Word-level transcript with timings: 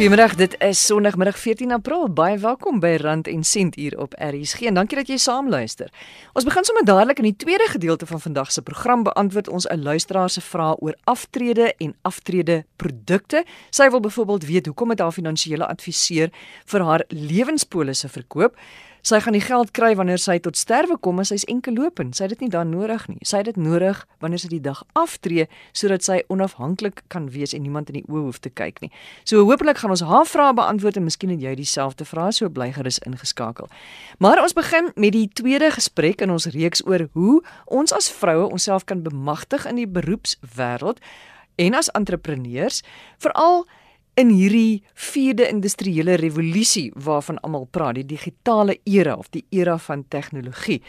Goeiemôre, 0.00 0.32
dit 0.32 0.54
is 0.64 0.86
Sondagmiddag 0.86 1.36
14 1.38 1.72
April. 1.72 2.06
Baie 2.08 2.38
welkom 2.40 2.78
by 2.80 2.94
Rand 3.02 3.26
en 3.28 3.42
Sent 3.44 3.74
hier 3.76 3.98
op 4.00 4.14
RSG. 4.16 4.70
En 4.70 4.78
dankie 4.78 4.96
dat 4.96 5.10
jy 5.12 5.18
saam 5.20 5.50
luister. 5.52 5.90
Ons 6.32 6.46
begin 6.48 6.64
sommer 6.64 6.86
dadelik 6.88 7.20
in 7.20 7.26
die 7.28 7.36
tweede 7.36 7.66
gedeelte 7.68 8.08
van 8.08 8.20
vandag 8.20 8.48
se 8.48 8.62
program 8.64 9.04
beantwoord 9.04 9.50
ons 9.52 9.68
'n 9.68 9.82
luisteraar 9.82 10.30
se 10.30 10.40
vraag 10.40 10.80
oor 10.80 10.96
aftrede 11.04 11.74
en 11.76 11.94
aftrede 12.02 12.64
produkte. 12.76 13.44
Sy 13.70 13.90
wil 13.90 14.00
byvoorbeeld 14.00 14.46
weet 14.46 14.66
hoekom 14.66 14.90
het 14.90 15.00
haar 15.00 15.12
finansiële 15.12 15.66
adviseur 15.66 16.30
vir 16.64 16.80
haar 16.80 17.04
lewenspolisse 17.08 18.08
verkoop? 18.08 18.56
Sy 19.02 19.20
gaan 19.24 19.32
die 19.32 19.40
geld 19.40 19.70
kry 19.72 19.94
wanneer 19.96 20.20
sy 20.20 20.36
tot 20.44 20.58
sterwe 20.60 20.98
kom 21.00 21.22
en 21.22 21.28
sy's 21.28 21.46
enkel 21.48 21.78
lopend. 21.78 22.16
Sy 22.16 22.26
het 22.26 22.34
dit 22.34 22.44
nie 22.44 22.50
dan 22.52 22.68
nodig 22.72 23.06
nie. 23.08 23.18
Sy 23.24 23.40
het 23.40 23.48
dit 23.48 23.60
nodig 23.60 24.02
wanneer 24.20 24.42
sy 24.42 24.50
die 24.52 24.60
dag 24.60 24.82
aftree 24.98 25.46
sodat 25.72 26.04
sy 26.04 26.20
onafhanklik 26.28 27.02
kan 27.12 27.30
wees 27.32 27.54
en 27.56 27.64
niemand 27.64 27.88
in 27.88 28.00
die 28.00 28.04
oë 28.08 28.26
hoef 28.26 28.42
te 28.44 28.52
kyk 28.52 28.82
nie. 28.84 28.92
So 29.24 29.46
hopelik 29.48 29.80
gaan 29.80 29.94
ons 29.94 30.04
haar 30.04 30.28
vrae 30.28 30.52
beantwoord 30.56 31.00
en 31.00 31.08
miskien 31.08 31.32
het 31.32 31.40
jy 31.44 31.54
dieselfde 31.62 32.04
vrae 32.04 32.34
so 32.36 32.52
bly 32.52 32.70
gerus 32.76 33.00
ingeskakel. 33.08 33.70
Maar 34.20 34.42
ons 34.44 34.56
begin 34.56 34.92
met 34.96 35.16
die 35.16 35.28
tweede 35.32 35.72
gesprek 35.72 36.20
in 36.20 36.36
ons 36.36 36.50
reeks 36.52 36.84
oor 36.86 37.08
hoe 37.16 37.40
ons 37.66 37.96
as 37.96 38.12
vroue 38.12 38.50
onsself 38.50 38.84
kan 38.84 39.04
bemagtig 39.06 39.64
in 39.66 39.80
die 39.80 39.88
beroepswêreld 39.88 41.00
en 41.60 41.76
as 41.76 41.90
entrepreneurs 41.96 42.82
veral 43.18 43.64
in 44.20 44.28
hierdie 44.28 44.82
vierde 44.94 45.46
industriële 45.48 46.14
revolusie 46.20 46.90
waarvan 46.94 47.38
almal 47.40 47.64
praat, 47.72 47.94
die 47.96 48.04
digitale 48.04 48.76
era 48.84 49.14
of 49.16 49.30
die 49.32 49.44
era 49.48 49.78
van 49.80 50.02
tegnologie. 50.12 50.80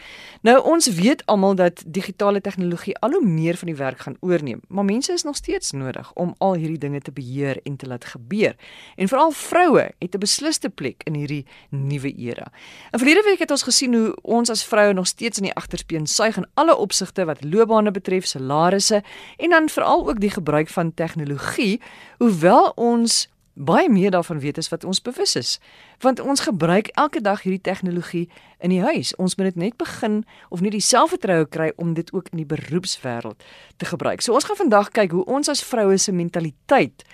Nou 0.44 0.58
ons 0.68 0.90
weet 0.98 1.22
almal 1.32 1.54
dat 1.56 1.80
digitale 1.86 2.42
tegnologie 2.44 2.96
al 3.00 3.16
hoe 3.16 3.24
meer 3.24 3.56
van 3.56 3.70
die 3.70 3.76
werk 3.78 4.04
gaan 4.04 4.18
oorneem, 4.20 4.60
maar 4.68 4.84
mense 4.84 5.12
is 5.12 5.24
nog 5.24 5.36
steeds 5.36 5.70
nodig 5.72 6.10
om 6.12 6.34
al 6.38 6.58
hierdie 6.60 6.78
dinge 6.78 7.00
te 7.00 7.12
beheer 7.12 7.60
en 7.64 7.76
te 7.76 7.88
laat 7.88 8.04
gebeur. 8.04 8.56
En 8.96 9.08
veral 9.08 9.30
vroue 9.30 9.88
het 9.98 10.14
'n 10.14 10.18
besliste 10.18 10.68
plek 10.68 11.02
in 11.04 11.14
hierdie 11.14 11.46
nuwe 11.70 12.12
era. 12.16 12.52
In 12.90 12.98
verlede 12.98 13.22
week 13.24 13.38
het 13.38 13.50
ons 13.50 13.62
gesien 13.62 13.94
hoe 13.94 14.16
ons 14.22 14.50
as 14.50 14.64
vroue 14.64 14.92
nog 14.92 15.06
steeds 15.06 15.38
in 15.38 15.44
die 15.44 15.54
agterspieën 15.54 16.06
suig 16.06 16.36
in 16.36 16.46
alle 16.54 16.76
opsigte 16.76 17.24
wat 17.24 17.44
loopbane 17.44 17.90
betref, 17.90 18.26
salarisse 18.26 19.02
en 19.36 19.50
dan 19.50 19.68
veral 19.68 20.08
ook 20.08 20.20
die 20.20 20.30
gebruik 20.30 20.68
van 20.68 20.94
tegnologie, 20.94 21.80
hoewel 22.22 22.70
ons 22.78 23.26
baie 23.52 23.88
meer 23.90 24.10
daarvan 24.10 24.38
weet 24.40 24.58
as 24.58 24.68
wat 24.72 24.84
ons 24.84 25.02
bewus 25.02 25.34
is. 25.36 25.58
Want 26.00 26.20
ons 26.20 26.40
gebruik 26.40 26.86
elke 26.86 27.20
dag 27.20 27.42
hierdie 27.42 27.60
tegnologie 27.60 28.28
in 28.58 28.70
die 28.70 28.80
huis. 28.80 29.12
Ons 29.16 29.34
moet 29.36 29.50
dit 29.50 29.56
net 29.56 29.76
begin 29.76 30.22
of 30.48 30.62
nie 30.62 30.70
die 30.72 30.80
selfvertroue 30.80 31.48
kry 31.50 31.72
om 31.76 31.94
dit 31.98 32.12
ook 32.12 32.30
in 32.32 32.44
die 32.44 32.48
beroepswêreld 32.48 33.42
te 33.76 33.90
gebruik. 33.90 34.22
So 34.22 34.32
ons 34.38 34.46
gaan 34.48 34.60
vandag 34.60 34.92
kyk 34.94 35.10
hoe 35.10 35.24
ons 35.24 35.50
as 35.52 35.64
vroue 35.64 35.98
se 35.98 36.12
mentaliteit 36.12 37.04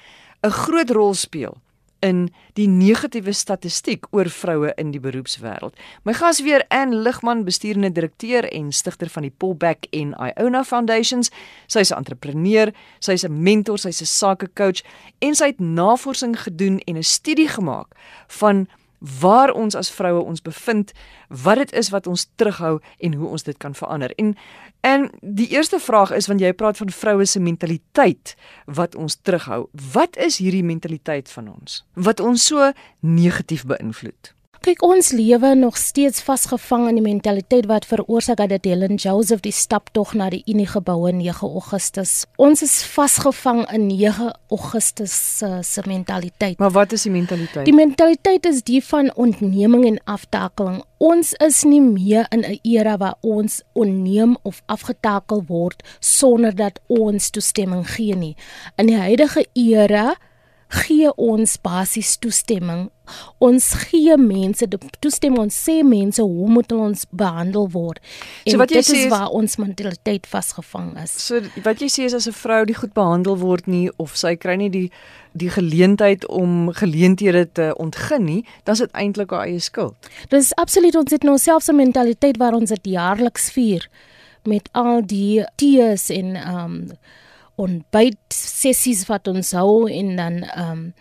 'n 0.42 0.50
groot 0.50 0.90
rol 0.90 1.14
speel 1.14 1.56
in 2.00 2.28
die 2.58 2.68
negatiewe 2.68 3.32
statistiek 3.32 4.06
oor 4.10 4.28
vroue 4.30 4.72
in 4.76 4.90
die 4.94 5.00
beroepswêreld. 5.00 5.76
My 6.04 6.14
gas 6.16 6.40
weer 6.42 6.64
Ann 6.74 6.94
Ligman, 7.02 7.44
bestuurende 7.44 7.92
direkteur 7.92 8.48
en 8.52 8.72
stigter 8.72 9.08
van 9.08 9.26
die 9.26 9.34
Pullback 9.36 9.86
en 9.90 10.14
Iona 10.14 10.64
Foundations. 10.64 11.30
Sy's 11.66 11.90
'n 11.90 11.96
entrepreneur, 11.96 12.72
sy's 12.98 13.24
'n 13.24 13.42
mentor, 13.42 13.78
sy's 13.78 14.00
'n 14.00 14.06
sakecoach 14.06 14.82
en 15.18 15.34
sy 15.34 15.46
het 15.46 15.60
navorsing 15.60 16.40
gedoen 16.40 16.78
en 16.86 16.96
'n 16.96 17.02
studie 17.02 17.48
gemaak 17.48 17.94
van 18.26 18.68
waar 18.98 19.52
ons 19.52 19.74
as 19.74 19.90
vroue 19.90 20.22
ons 20.24 20.42
bevind, 20.42 20.92
wat 21.28 21.56
dit 21.56 21.72
is 21.72 21.90
wat 21.94 22.06
ons 22.06 22.28
terughou 22.36 22.78
en 22.98 23.14
hoe 23.14 23.28
ons 23.28 23.42
dit 23.42 23.56
kan 23.56 23.74
verander. 23.74 24.12
En 24.16 24.34
en 24.80 25.10
die 25.20 25.48
eerste 25.48 25.78
vraag 25.80 26.10
is 26.16 26.26
want 26.26 26.40
jy 26.40 26.52
praat 26.52 26.76
van 26.76 26.90
vroue 26.90 27.26
se 27.26 27.40
mentaliteit 27.40 28.34
wat 28.64 28.94
ons 28.94 29.18
terughou. 29.22 29.66
Wat 29.92 30.16
is 30.16 30.38
hierdie 30.38 30.64
mentaliteit 30.64 31.30
van 31.30 31.52
ons 31.52 31.82
wat 31.94 32.20
ons 32.20 32.46
so 32.46 32.72
negatief 33.00 33.66
beïnvloed? 33.66 34.37
Kyk, 34.68 34.82
ons 34.84 35.14
lewe 35.16 35.54
nog 35.56 35.78
steeds 35.80 36.20
vasgevang 36.20 36.90
in 36.90 36.98
die 36.98 37.04
mentaliteit 37.06 37.64
wat 37.70 37.86
veroorsaak 37.88 38.42
dat 38.50 38.66
Helen 38.68 38.98
Joseph 39.00 39.40
die 39.40 39.52
stap 39.56 39.88
tog 39.96 40.10
na 40.12 40.26
die 40.28 40.42
Unie 40.44 40.66
geboue 40.68 41.08
9 41.16 41.48
Augustus. 41.56 42.26
Ons 42.36 42.60
is 42.66 42.74
vasgevang 42.84 43.62
in 43.72 43.86
9 43.88 44.28
Augustus 44.52 45.14
se 45.38 45.48
se 45.64 45.86
mentaliteit. 45.88 46.58
Maar 46.60 46.74
wat 46.76 46.92
is 46.92 47.06
die 47.08 47.14
mentaliteit? 47.14 47.64
Die 47.64 47.72
mentaliteit 47.72 48.44
is 48.44 48.60
die 48.68 48.82
van 48.84 49.08
ontneming 49.16 49.88
en 49.88 49.98
aftakeling. 50.04 50.82
Ons 51.00 51.32
is 51.40 51.62
nie 51.64 51.80
meer 51.80 52.28
in 52.28 52.44
'n 52.44 52.60
era 52.62 52.98
waar 52.98 53.16
ons 53.20 53.62
onneem 53.72 54.36
of 54.42 54.60
afgetakel 54.66 55.44
word 55.48 55.82
sonder 56.00 56.54
dat 56.54 56.80
ons 56.86 57.30
toestemming 57.30 57.88
gee 57.88 58.14
nie. 58.14 58.36
In 58.76 58.86
die 58.86 59.00
huidige 59.00 59.46
era 59.54 60.16
gee 60.68 61.08
ons 61.16 61.56
basies 61.64 62.16
toestemming. 62.20 62.88
Ons 63.40 63.70
gee 63.88 64.16
mense 64.20 64.66
toestemming. 65.00 65.46
Ons 65.46 65.56
sê 65.56 65.78
mense 65.86 66.22
hoe 66.22 66.48
moet 66.52 66.72
ons 66.72 67.04
behandel 67.10 67.70
word. 67.72 68.02
En 68.44 68.52
so 68.52 68.60
wat 68.60 68.74
jy 68.74 68.82
sê 68.84 68.98
is 69.06 69.12
waar 69.12 69.32
ons 69.36 69.56
mentaliteit 69.56 70.28
vasgevang 70.28 70.92
is. 71.02 71.14
So 71.24 71.40
wat 71.64 71.80
jy 71.80 71.88
sê 71.92 72.08
is 72.08 72.14
as 72.14 72.28
'n 72.28 72.36
vrou 72.36 72.64
nie 72.64 72.76
goed 72.76 72.92
behandel 72.92 73.38
word 73.38 73.66
nie 73.66 73.88
of 73.96 74.16
sy 74.16 74.36
kry 74.36 74.56
nie 74.56 74.70
die 74.70 74.90
die 75.32 75.50
geleentheid 75.50 76.26
om 76.26 76.72
geleenthede 76.72 77.52
te 77.52 77.74
ontgin 77.76 78.24
nie, 78.24 78.44
dan 78.64 78.74
is 78.74 78.80
dit 78.80 78.92
eintlik 78.92 79.30
haar 79.30 79.46
eie 79.46 79.60
skuld. 79.60 79.94
Dis 80.28 80.54
absoluut 80.54 80.96
ons 80.96 81.10
het 81.10 81.22
nou 81.22 81.38
selfs 81.38 81.68
'n 81.68 81.76
mentaliteit 81.76 82.36
waar 82.36 82.54
ons 82.54 82.68
dit 82.70 82.84
jaarliks 82.84 83.50
vier 83.50 83.88
met 84.44 84.68
al 84.72 85.02
die 85.06 85.44
tees 85.56 86.10
en 86.10 86.36
ehm 86.36 86.64
um, 86.64 86.90
ontbyt 87.58 88.34
sessies 88.34 89.06
wat 89.10 89.28
ons 89.28 89.52
hou 89.52 89.88
en 89.90 90.16
dan 90.16 90.44
ehm 90.48 90.70
um, 90.70 90.92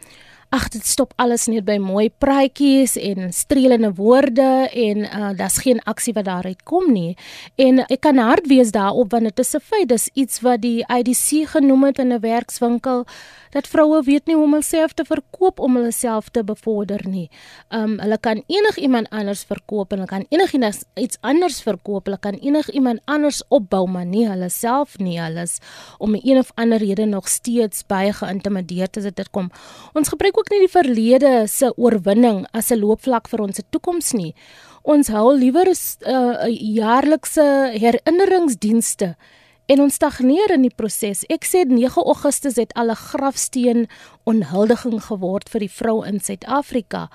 ag 0.55 0.69
dit 0.71 0.85
stop 0.87 1.11
alles 1.19 1.49
net 1.51 1.65
by 1.67 1.75
mooi 1.81 2.07
praatjies 2.23 2.95
en 2.95 3.33
streelende 3.35 3.89
woorde 3.97 4.69
en 4.71 5.03
uh, 5.03 5.31
daar's 5.35 5.59
geen 5.63 5.81
aksie 5.83 6.13
wat 6.15 6.29
daaruit 6.29 6.61
kom 6.63 6.87
nie. 6.93 7.17
En 7.59 7.83
ek 7.83 7.99
kan 8.05 8.21
hard 8.21 8.47
wees 8.47 8.71
daarop 8.71 9.11
want 9.11 9.27
dit 9.27 9.39
is 9.43 9.55
'n 9.55 9.59
feit 9.59 9.89
dis 9.89 10.09
iets 10.13 10.39
wat 10.41 10.61
die 10.61 10.85
IDC 10.87 11.51
genoem 11.51 11.83
het 11.83 11.99
in 11.99 12.13
'n 12.13 12.19
werkswinkel 12.19 13.05
dat 13.57 13.67
vroue 13.67 14.03
weet 14.05 14.27
nie 14.29 14.35
hoe 14.37 14.45
om 14.45 14.55
hulself 14.57 14.93
te 14.93 15.05
verkoop 15.07 15.59
om 15.63 15.79
hulself 15.79 16.29
te 16.33 16.43
bevorder 16.45 17.01
nie. 17.09 17.27
Um 17.73 17.97
hulle 18.01 18.17
kan 18.21 18.43
enigiemand 18.47 19.09
anders 19.09 19.43
verkoop 19.49 19.91
en 19.91 20.03
hulle 20.03 20.11
kan 20.11 20.25
enigiets 20.29 20.83
iets 20.95 21.17
anders 21.21 21.59
verkoop. 21.65 22.05
Hulle 22.07 22.19
kan 22.21 22.37
enigiemand 22.37 23.01
anders 23.05 23.41
opbou, 23.53 23.85
maar 23.89 24.05
nie 24.05 24.27
hulle 24.29 24.49
self 24.53 24.97
nie. 25.01 25.17
Hulle 25.19 25.47
is 25.47 25.57
om 25.97 26.15
'n 26.15 26.21
een 26.23 26.37
of 26.37 26.51
ander 26.55 26.77
rede 26.77 27.05
nog 27.05 27.27
steeds 27.27 27.83
baie 27.87 28.13
geïntimideerd 28.13 28.97
as 28.97 29.03
dit 29.03 29.29
kom. 29.31 29.51
Ons 29.93 30.09
gebruik 30.09 30.37
ook 30.37 30.49
nie 30.49 30.59
die 30.59 30.75
verlede 30.79 31.47
se 31.47 31.73
oorwinning 31.77 32.47
as 32.51 32.71
'n 32.71 32.79
loopvlak 32.79 33.27
vir 33.27 33.41
ons 33.41 33.61
toekoms 33.69 34.13
nie. 34.13 34.35
Ons 34.83 35.07
hou 35.07 35.35
liewer 35.35 35.67
'n 35.67 35.75
uh, 36.07 36.47
jaarlikse 36.49 37.71
herinneringsdienste 37.73 39.15
en 39.67 39.81
ons 39.83 39.93
stagneer 39.93 40.53
in 40.55 40.63
die 40.63 40.73
proses. 40.73 41.25
Ek 41.31 41.45
sê 41.47 41.65
9 41.67 42.03
Augustus 42.07 42.55
het 42.55 42.71
al 42.75 42.91
'n 42.91 42.95
grafsteen 42.95 43.87
onhuldiging 44.23 45.01
geword 45.03 45.49
vir 45.49 45.59
die 45.59 45.75
vrou 45.79 46.05
in 46.05 46.19
Suid-Afrika. 46.19 47.09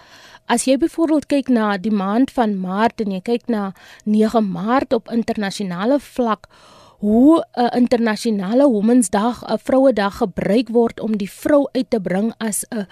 As 0.47 0.65
jy 0.65 0.77
byvoorbeeld 0.77 1.27
kyk 1.27 1.49
na 1.49 1.77
die 1.77 1.91
maand 1.91 2.31
van 2.31 2.61
Maart 2.61 3.01
en 3.01 3.11
jy 3.11 3.21
kyk 3.21 3.49
na 3.49 3.73
9 4.05 4.53
Maart 4.53 4.93
op 4.93 5.09
internasionale 5.09 5.99
vlak 5.99 6.49
hoe 7.01 7.45
'n 7.57 7.77
internasionale 7.77 8.69
Women'sdag, 8.69 9.43
'n 9.43 9.59
Vrouedag 9.59 10.17
gebruik 10.17 10.69
word 10.69 11.01
om 11.01 11.17
die 11.17 11.31
vrou 11.31 11.69
uit 11.73 11.91
te 11.91 12.01
bring 12.01 12.35
as 12.39 12.65
'n 12.71 12.87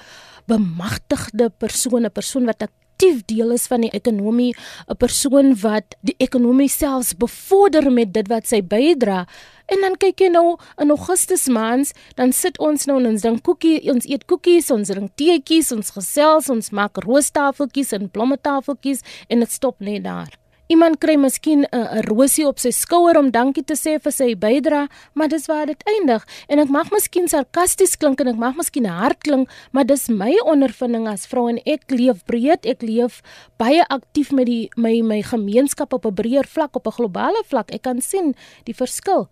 bemagtigde 0.47 1.51
persoon, 1.51 2.05
'n 2.05 2.13
persoon 2.13 2.45
wat 2.45 2.63
'n 2.63 2.80
aktief 3.01 3.23
deel 3.33 3.55
is 3.55 3.65
van 3.71 3.81
die 3.81 3.91
ekonomie, 3.97 4.55
'n 4.89 4.97
persoon 4.97 5.55
wat 5.63 5.97
die 6.03 6.15
ekonomie 6.19 6.69
selfs 6.69 7.17
bevorder 7.17 7.91
met 7.93 8.13
dit 8.13 8.29
wat 8.29 8.47
sy 8.47 8.61
bydra. 8.61 9.27
En 9.73 9.81
dan 9.81 9.97
kyk 9.97 10.21
jy 10.21 10.29
nou 10.29 10.59
in 10.77 10.91
Augustus 10.91 11.49
maand, 11.49 11.93
dan 12.17 12.33
sit 12.33 12.59
ons 12.59 12.85
nou 12.87 12.99
en 12.99 13.07
ons 13.07 13.21
drink 13.23 13.43
koekie, 13.43 13.91
ons 13.91 14.05
eet 14.05 14.27
koekies, 14.27 14.71
ons 14.71 14.89
drink 14.89 15.11
teetjies, 15.17 15.73
ons 15.73 15.91
gesels, 15.91 16.51
ons 16.51 16.71
maak 16.71 16.97
roostafeltjies 16.97 17.93
en 17.93 18.11
blommetafeltjies 18.11 19.01
en 19.29 19.39
dit 19.39 19.51
stop 19.51 19.81
net 19.81 20.05
daar. 20.05 20.29
Iemand 20.71 21.01
kry 21.03 21.17
miskien 21.19 21.65
'n 21.73 22.03
rosie 22.07 22.47
op 22.47 22.61
sy 22.63 22.71
skouer 22.71 23.19
om 23.19 23.31
dankie 23.31 23.65
te 23.65 23.75
sê 23.75 23.99
vir 23.99 24.13
sy 24.13 24.35
bydrae, 24.39 24.87
maar 25.15 25.29
dis 25.29 25.47
waar 25.47 25.67
dit 25.67 25.83
eindig. 25.83 26.25
En 26.49 26.59
ek 26.59 26.69
mag 26.69 26.91
miskien 26.93 27.27
sarkasties 27.29 27.97
klink 27.97 28.21
en 28.21 28.29
ek 28.29 28.37
mag 28.37 28.55
miskien 28.55 28.87
hard 28.87 29.19
klink, 29.19 29.49
maar 29.73 29.85
dis 29.85 30.09
my 30.09 30.33
ondervinding 30.47 31.09
as 31.09 31.27
vrou 31.27 31.49
en 31.49 31.59
ek 31.67 31.91
leef 31.91 32.25
breed, 32.25 32.65
ek 32.67 32.83
leef 32.83 33.21
baie 33.59 33.83
aktief 33.89 34.31
met 34.31 34.47
die 34.47 34.71
my 34.77 35.03
my 35.03 35.23
gemeenskap 35.23 35.93
op 35.93 36.07
'n 36.07 36.15
breër 36.15 36.47
vlak, 36.47 36.77
op 36.77 36.87
'n 36.87 36.93
globale 36.93 37.43
vlak. 37.49 37.75
Ek 37.75 37.83
kan 37.83 38.01
sien 38.01 38.37
die 38.65 38.75
verskil. 38.75 39.29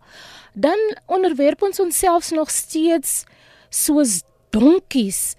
Dan 0.55 0.77
onderwerp 1.07 1.61
ons 1.61 1.79
onsself 1.79 2.31
nog 2.31 2.49
steeds 2.49 3.23
soos 3.69 4.23
donkies 4.51 5.35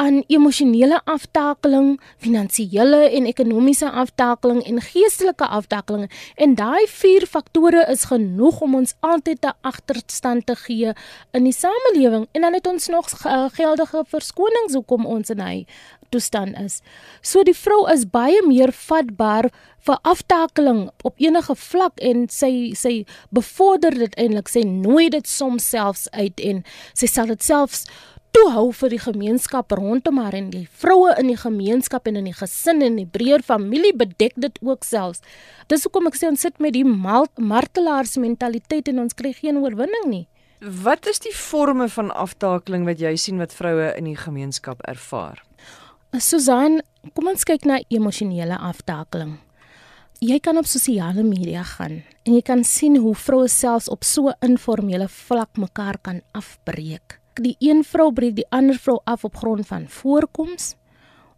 aan 0.00 0.22
emosionele 0.32 1.00
aftakeling, 1.04 2.00
finansiële 2.24 3.02
en 3.10 3.26
ekonomiese 3.28 3.90
aftakeling 3.90 4.62
en 4.64 4.80
geestelike 4.80 5.46
aftakeling. 5.46 6.08
En 6.40 6.54
daai 6.56 6.86
vier 6.88 7.26
faktore 7.28 7.84
is 7.92 8.06
genoeg 8.08 8.62
om 8.64 8.78
ons 8.80 8.94
altyd 9.00 9.44
'n 9.44 9.58
agterstand 9.60 10.46
te 10.46 10.56
gee 10.56 10.92
in 11.30 11.44
die 11.44 11.52
samelewing. 11.52 12.26
En 12.32 12.40
dan 12.40 12.52
het 12.52 12.66
ons 12.66 12.86
nog 12.86 13.06
geldige 13.52 14.04
verskonings 14.06 14.74
hoekom 14.74 15.06
ons 15.06 15.30
in 15.30 15.40
hy 15.40 15.66
toestand 16.08 16.58
is. 16.58 16.80
So 17.20 17.42
die 17.42 17.56
vrou 17.56 17.90
is 17.92 18.10
baie 18.10 18.42
meer 18.46 18.72
vatbaar 18.72 19.50
vir 19.78 19.98
aftakeling 20.02 20.90
op 21.02 21.14
enige 21.16 21.54
vlak 21.54 22.00
en 22.00 22.28
sy 22.28 22.72
sy 22.74 23.04
bevorder 23.30 23.90
dit 23.90 24.14
eintlik. 24.14 24.48
Sy 24.48 24.60
nooi 24.60 25.08
dit 25.08 25.28
soms 25.28 25.68
selfs 25.68 26.08
uit 26.10 26.40
en 26.40 26.64
sy 26.94 27.06
sal 27.06 27.26
dit 27.26 27.42
selfs 27.42 27.86
toehou 28.34 28.70
vir 28.76 28.92
die 28.94 29.00
gemeenskap 29.02 29.72
rondom 29.74 30.20
haar 30.22 30.34
en 30.38 30.50
die 30.52 30.66
vroue 30.82 31.12
in 31.20 31.30
die 31.32 31.38
gemeenskap 31.38 32.06
en 32.06 32.20
in 32.20 32.28
die 32.30 32.36
gesin 32.36 32.82
en 32.86 32.98
die 33.00 33.08
breër 33.08 33.42
familie 33.46 33.92
bedek 33.96 34.36
dit 34.40 34.58
ook 34.62 34.86
selfs. 34.86 35.22
Dis 35.70 35.86
hoekom 35.86 36.10
ek 36.10 36.18
sê 36.18 36.30
ons 36.30 36.40
sit 36.46 36.56
met 36.62 36.74
die 36.76 36.86
martelaars 36.86 38.16
mentaliteit 38.22 38.90
en 38.92 39.04
ons 39.06 39.16
kry 39.16 39.34
geen 39.36 39.60
oorwinning 39.62 40.08
nie. 40.10 40.24
Wat 40.60 41.06
is 41.08 41.22
die 41.24 41.34
forme 41.34 41.88
van 41.88 42.10
aftakeling 42.12 42.84
wat 42.88 43.00
jy 43.00 43.14
sien 43.16 43.40
wat 43.40 43.54
vroue 43.56 43.92
in 43.96 44.10
die 44.10 44.18
gemeenskap 44.18 44.82
ervaar? 44.88 45.40
Susan, 46.18 46.82
kom 47.14 47.30
ons 47.30 47.46
kyk 47.48 47.64
na 47.64 47.78
emosionele 47.88 48.58
aftakeling. 48.58 49.38
Jy 50.20 50.36
kan 50.44 50.60
op 50.60 50.68
sosiale 50.68 51.24
media 51.24 51.62
gaan 51.64 52.02
en 52.26 52.34
jy 52.34 52.42
kan 52.44 52.66
sien 52.66 52.98
hoe 53.00 53.14
vroue 53.16 53.48
selfs 53.48 53.88
op 53.88 54.04
so 54.04 54.28
'n 54.28 54.52
informele 54.52 55.08
vlak 55.08 55.56
mekaar 55.56 55.96
kan 56.02 56.20
afbreek 56.36 57.19
die 57.34 57.56
een 57.58 57.84
vrou 57.84 58.12
breek 58.12 58.36
die 58.36 58.46
ander 58.50 58.78
vrou 58.78 58.98
af 59.04 59.24
op 59.24 59.36
grond 59.36 59.66
van 59.66 59.88
voorkoms. 59.88 60.74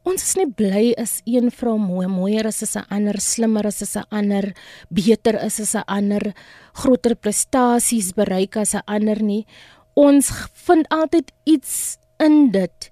Ons 0.03 0.23
is 0.23 0.35
nie 0.35 0.49
bly 0.51 0.95
is 0.99 1.21
een 1.31 1.51
vrou 1.55 1.77
mooi 1.79 2.09
mooier 2.11 2.47
as 2.47 2.63
'n 2.77 2.87
ander, 2.91 3.21
slimmer 3.21 3.67
as 3.67 3.83
'n 3.83 4.05
ander, 4.11 4.55
beter 4.91 5.35
is 5.45 5.61
as 5.61 5.75
'n 5.75 5.85
ander, 5.87 6.35
groter 6.73 7.15
prestasies 7.15 8.13
bereik 8.13 8.57
as 8.57 8.75
'n 8.75 8.83
ander 8.87 9.23
nie. 9.23 9.47
Ons 9.95 10.31
vind 10.53 10.89
altyd 10.89 11.33
iets 11.45 11.99
in 12.19 12.51
dit. 12.51 12.91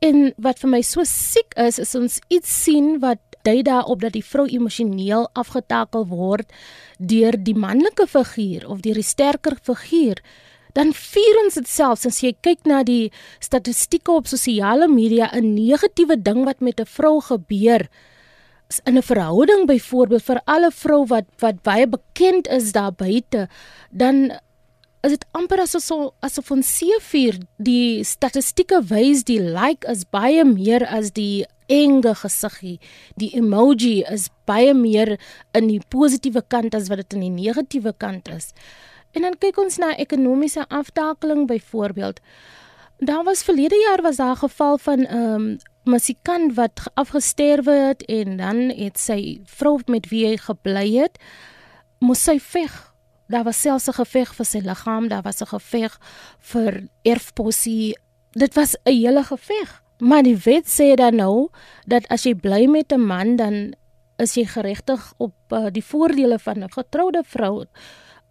En 0.00 0.34
wat 0.36 0.58
vir 0.58 0.70
my 0.70 0.82
so 0.82 1.04
siek 1.04 1.54
is, 1.56 1.78
is 1.78 1.94
ons 1.94 2.20
iets 2.28 2.62
sien 2.64 2.98
wat 3.00 3.18
dui 3.42 3.62
daarop 3.62 4.00
dat 4.00 4.12
die 4.12 4.24
vrou 4.24 4.46
emosioneel 4.46 5.28
afgetakel 5.38 6.06
word 6.06 6.52
deur 6.98 7.36
die 7.38 7.56
manlike 7.58 8.06
figuur 8.06 8.68
of 8.70 8.82
deur 8.84 8.94
die 8.94 9.06
sterker 9.06 9.56
figuur 9.62 10.22
dan 10.72 10.92
vier 10.96 11.40
ons 11.44 11.58
dit 11.60 11.68
selfs 11.68 12.06
as 12.08 12.22
jy 12.24 12.32
kyk 12.40 12.64
na 12.68 12.82
die 12.82 13.12
statistieke 13.40 14.12
op 14.12 14.26
sosiale 14.26 14.88
media 14.88 15.30
'n 15.32 15.54
negatiewe 15.54 16.16
ding 16.16 16.44
wat 16.44 16.60
met 16.60 16.80
'n 16.80 16.86
vrou 16.86 17.20
gebeur 17.20 17.88
in 18.84 18.96
'n 18.96 19.02
verhouding 19.02 19.66
byvoorbeeld 19.66 20.22
vir 20.22 20.40
alle 20.44 20.70
vrou 20.70 21.06
wat 21.06 21.26
wat 21.38 21.62
baie 21.62 21.86
bekend 21.86 22.48
is 22.48 22.72
daar 22.72 22.92
buite 22.92 23.48
dan 23.90 24.32
is 25.02 25.10
dit 25.10 25.24
amper 25.30 25.60
asof 25.60 26.12
asof 26.20 26.50
ons 26.50 26.76
seefuur 26.78 27.38
die 27.58 28.04
statistieke 28.04 28.82
wys 28.86 29.24
die 29.24 29.40
like 29.40 29.88
is 29.90 30.04
baie 30.04 30.44
meer 30.44 30.86
as 30.86 31.10
die 31.12 31.44
enge 31.66 32.14
gesiggie 32.14 32.78
die 33.16 33.32
emoji 33.38 34.04
is 34.10 34.28
baie 34.46 34.74
meer 34.74 35.18
in 35.58 35.66
die 35.66 35.80
positiewe 35.88 36.42
kant 36.48 36.74
as 36.74 36.88
wat 36.88 37.02
dit 37.02 37.18
in 37.18 37.26
die 37.26 37.36
negatiewe 37.48 37.92
kant 37.98 38.28
is 38.28 38.52
En 39.12 39.22
dan 39.22 39.38
kyk 39.38 39.58
ons 39.60 39.76
na 39.76 39.96
ekonomiese 39.96 40.64
aftakeling 40.68 41.46
byvoorbeeld. 41.46 42.20
Daar 43.02 43.24
was 43.24 43.42
verlede 43.42 43.76
jaar 43.76 44.02
was 44.02 44.16
daar 44.16 44.34
'n 44.34 44.44
geval 44.46 44.78
van 44.78 45.00
'n 45.00 45.16
um, 45.16 45.58
musikant 45.84 46.54
wat 46.54 46.80
afgesterwe 46.94 47.72
het 47.72 48.04
en 48.04 48.36
dan 48.36 48.56
het 48.70 48.98
sy 48.98 49.40
vrou 49.44 49.80
met 49.86 50.08
wie 50.08 50.26
hy 50.26 50.36
gebly 50.36 50.96
het, 50.96 51.18
moes 51.98 52.22
sy 52.22 52.38
veg. 52.40 52.94
Daar 53.26 53.44
was 53.44 53.60
selfs 53.60 53.88
'n 53.88 53.92
geveg 53.92 54.34
vir 54.34 54.46
sy 54.46 54.58
liggaam, 54.58 55.08
daar 55.08 55.22
was 55.22 55.40
'n 55.40 55.46
geveg 55.46 55.98
vir 56.38 56.88
erfposie. 57.02 57.96
Dit 58.30 58.54
was 58.54 58.76
'n 58.84 58.90
hele 58.90 59.22
geveg. 59.22 59.82
Maar 59.98 60.22
die 60.22 60.36
wet 60.36 60.66
sê 60.66 60.94
dan 60.94 61.16
nou 61.16 61.48
dat 61.86 62.08
as 62.08 62.22
jy 62.22 62.34
bly 62.34 62.66
met 62.66 62.92
'n 62.92 63.00
man 63.00 63.36
dan 63.36 63.74
is 64.16 64.34
jy 64.34 64.44
geregtig 64.44 65.12
op 65.16 65.34
uh, 65.50 65.66
die 65.70 65.84
voordele 65.84 66.38
van 66.38 66.58
'n 66.62 66.72
getroude 66.72 67.22
vrou. 67.26 67.64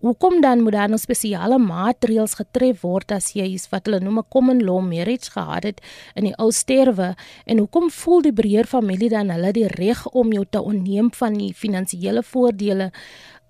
Hoekom 0.01 0.41
dan 0.41 0.61
moet 0.65 0.73
daar 0.73 0.89
nou 0.89 0.97
spesiale 0.97 1.59
maatreëls 1.61 2.33
getref 2.39 2.79
word 2.81 3.11
as 3.13 3.27
jy 3.37 3.43
iets 3.53 3.67
wat 3.69 3.85
hulle 3.85 3.99
noem 4.01 4.17
'n 4.19 4.31
common 4.33 4.63
law 4.65 4.79
marriage 4.81 5.29
gehad 5.29 5.63
het 5.63 5.81
in 6.15 6.23
die 6.25 6.33
ou 6.41 6.49
sterwe? 6.51 7.13
En 7.45 7.57
hoekom 7.57 7.91
voel 7.91 8.21
die 8.21 8.33
breër 8.33 8.65
familie 8.65 9.09
dan 9.09 9.29
hulle 9.29 9.51
die 9.51 9.67
reg 9.67 10.07
om 10.07 10.33
jou 10.33 10.45
te 10.49 10.61
onneem 10.61 11.13
van 11.13 11.33
die 11.33 11.53
finansiële 11.53 12.23
voordele 12.23 12.91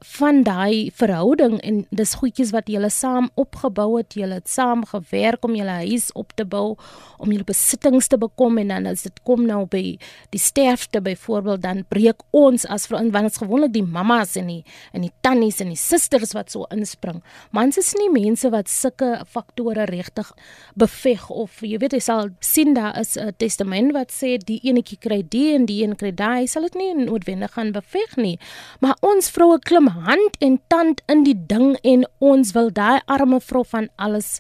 van 0.02 0.42
daai 0.44 0.90
verhouding 0.98 1.60
en 1.62 1.84
dis 1.94 2.14
goedjies 2.18 2.52
wat 2.56 2.70
julle 2.72 2.90
saam 2.90 3.30
opgebou 3.40 4.00
het, 4.00 4.16
julle 4.18 4.40
het 4.40 4.50
saam 4.50 4.82
gewerk 4.90 5.46
om 5.46 5.54
julle 5.56 5.76
huis 5.86 6.10
op 6.18 6.34
te 6.36 6.46
bou, 6.46 6.74
om 7.22 7.30
julle 7.30 7.46
besittings 7.46 8.10
te 8.10 8.18
bekom 8.18 8.58
en 8.58 8.74
dan 8.74 8.90
as 8.90 9.06
dit 9.06 9.22
kom 9.28 9.46
nou 9.46 9.68
by 9.70 9.84
die 10.34 10.42
sterfte 10.42 11.04
byvoorbeeld 11.06 11.62
dan 11.62 11.84
breek 11.94 12.26
ons 12.34 12.66
as 12.66 12.88
vir 12.90 12.98
want 13.14 13.30
ons 13.30 13.42
gewoonlik 13.44 13.76
die 13.76 13.86
mammas 13.86 14.34
en 14.42 14.50
die 14.50 14.64
en 14.92 15.06
die 15.06 15.14
tannies 15.22 15.62
en 15.62 15.70
die 15.70 15.80
susters 15.80 16.34
wat 16.34 16.50
so 16.50 16.66
inspring. 16.74 17.22
Mans 17.54 17.78
is 17.78 17.94
nie 18.00 18.10
mense 18.10 18.50
wat 18.50 18.72
sulke 18.72 19.22
faktore 19.30 19.86
regtig 19.90 20.34
beveg 20.74 21.30
of 21.30 21.62
jy 21.62 21.78
weet 21.82 21.94
jy 21.98 22.02
sal 22.02 22.34
sien 22.42 22.74
daar 22.74 22.98
is 23.00 23.18
'n 23.18 23.34
testament 23.38 23.94
wat 23.94 24.10
sê 24.10 24.38
die 24.38 24.60
enetjie 24.64 24.98
kry 24.98 25.22
die 25.22 25.54
en 25.54 25.66
die 25.66 25.84
een 25.84 25.96
kry 25.96 26.12
daai, 26.12 26.48
sal 26.48 26.64
dit 26.64 26.76
nie 26.76 26.94
noodwendig 26.94 27.54
gaan 27.54 27.72
beveg 27.72 28.18
nie. 28.18 28.40
Maar 28.80 28.98
ons 29.02 29.30
vroue 29.30 29.60
klim 29.60 29.91
hand 29.92 30.38
en 30.40 30.60
tand 30.68 31.02
in 31.12 31.24
die 31.24 31.38
ding 31.48 31.76
en 31.84 32.06
ons 32.20 32.54
wil 32.58 32.72
daai 32.74 33.02
arme 33.06 33.40
vrou 33.40 33.64
van 33.68 33.90
alles 33.96 34.40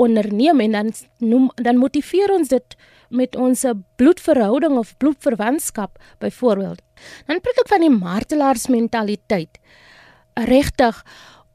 onderneem 0.00 0.60
en 0.60 0.72
dan 0.78 0.92
noem 1.18 1.50
dan 1.56 1.80
motiveer 1.82 2.32
ons 2.34 2.48
dit 2.48 2.76
met 3.14 3.36
ons 3.36 3.66
bloedverhouding 3.96 4.78
of 4.78 4.96
bloedverwantskap 4.98 5.98
byvoorbeeld. 6.18 6.80
Dan 7.26 7.40
praat 7.40 7.62
ek 7.62 7.70
van 7.70 7.86
die 7.86 7.94
martelaars 7.94 8.66
mentaliteit. 8.72 9.60
Regtig 10.34 11.04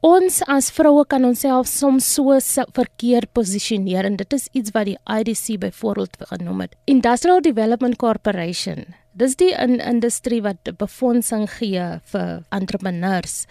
Ons 0.00 0.38
as 0.48 0.70
vroue 0.72 1.02
kan 1.04 1.26
onsself 1.28 1.66
soms 1.68 2.06
so 2.08 2.32
verkeerd 2.72 3.28
posisioneer 3.36 4.06
en 4.08 4.14
dit 4.16 4.32
is 4.32 4.46
iets 4.56 4.72
wat 4.72 4.88
die 4.88 4.96
IDC 5.04 5.58
byvoorbeeld 5.60 6.16
genoem 6.30 6.62
het. 6.64 6.72
Industrial 6.88 7.42
Development 7.44 7.98
Corporation 8.00 8.94
Dis 9.12 9.34
die 9.36 9.50
in 9.50 9.80
industrie 9.82 10.38
wat 10.42 10.68
befondsing 10.78 11.48
gee 11.50 11.86
vir 12.12 12.42
entrepreneurs. 12.54 13.46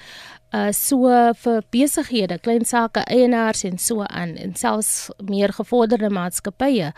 Uh 0.55 0.71
so 0.71 1.11
vir 1.35 1.63
besighede, 1.69 2.39
klein 2.39 2.63
sake 2.65 3.03
eienaars 3.11 3.65
en 3.67 3.77
so 3.77 4.05
aan 4.07 4.37
en 4.39 4.55
selfs 4.55 5.09
meer 5.19 5.51
gevorderde 5.53 6.09
maatskappye. 6.09 6.93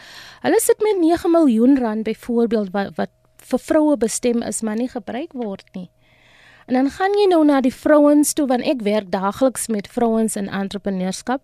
Hulle 0.45 0.59
sit 0.61 0.79
met 0.85 1.01
9 1.01 1.31
miljoen 1.31 1.77
rand 1.77 2.03
byvoorbeeld 2.03 2.69
wat, 2.71 2.93
wat 2.95 3.09
vir 3.37 3.59
vroue 3.59 3.97
bestem 3.97 4.45
is, 4.45 4.61
maar 4.61 4.77
nie 4.77 4.89
gebruik 4.89 5.33
word 5.33 5.65
nie. 5.73 5.89
En 6.69 6.77
dan 6.77 6.89
gaan 6.93 7.17
jy 7.17 7.25
nou 7.27 7.41
na 7.45 7.59
die 7.65 7.73
vrouens 7.73 8.33
toe 8.37 8.45
want 8.47 8.63
ek 8.63 8.85
werk 8.85 9.09
daagliks 9.11 9.67
met 9.67 9.89
vrouens 9.89 10.37
in 10.37 10.47
entrepreneurskap. 10.47 11.41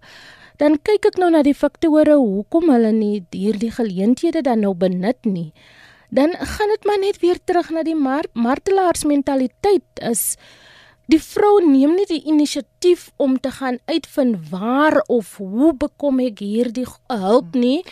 Dan 0.62 0.78
kyk 0.78 1.10
ek 1.10 1.18
nou 1.18 1.32
na 1.34 1.42
die 1.42 1.58
faktore 1.58 2.16
hoekom 2.22 2.70
hulle 2.70 2.94
nie 2.94 3.26
hierdie 3.34 3.74
geleenthede 3.74 4.46
dan 4.46 4.62
nou 4.62 4.76
benut 4.78 5.26
nie 5.26 5.52
dan 6.10 6.34
gaan 6.36 6.70
dit 6.76 6.86
maar 6.86 7.00
net 7.00 7.20
weer 7.20 7.40
terug 7.44 7.70
na 7.70 7.84
die 7.84 7.96
mar 7.96 8.26
martelaars 8.34 9.04
mentaliteit 9.04 10.04
is 10.10 10.38
die 11.08 11.20
vrou 11.24 11.60
neem 11.64 11.96
nie 11.96 12.06
die 12.08 12.24
inisiatief 12.28 13.10
om 13.16 13.38
te 13.40 13.52
gaan 13.52 13.80
uitvind 13.86 14.50
waar 14.50 15.00
of 15.08 15.38
hoe 15.38 15.74
bekom 15.74 16.20
ek 16.20 16.44
hierdie 16.44 16.88
hulp 17.08 17.56
nie. 17.56 17.84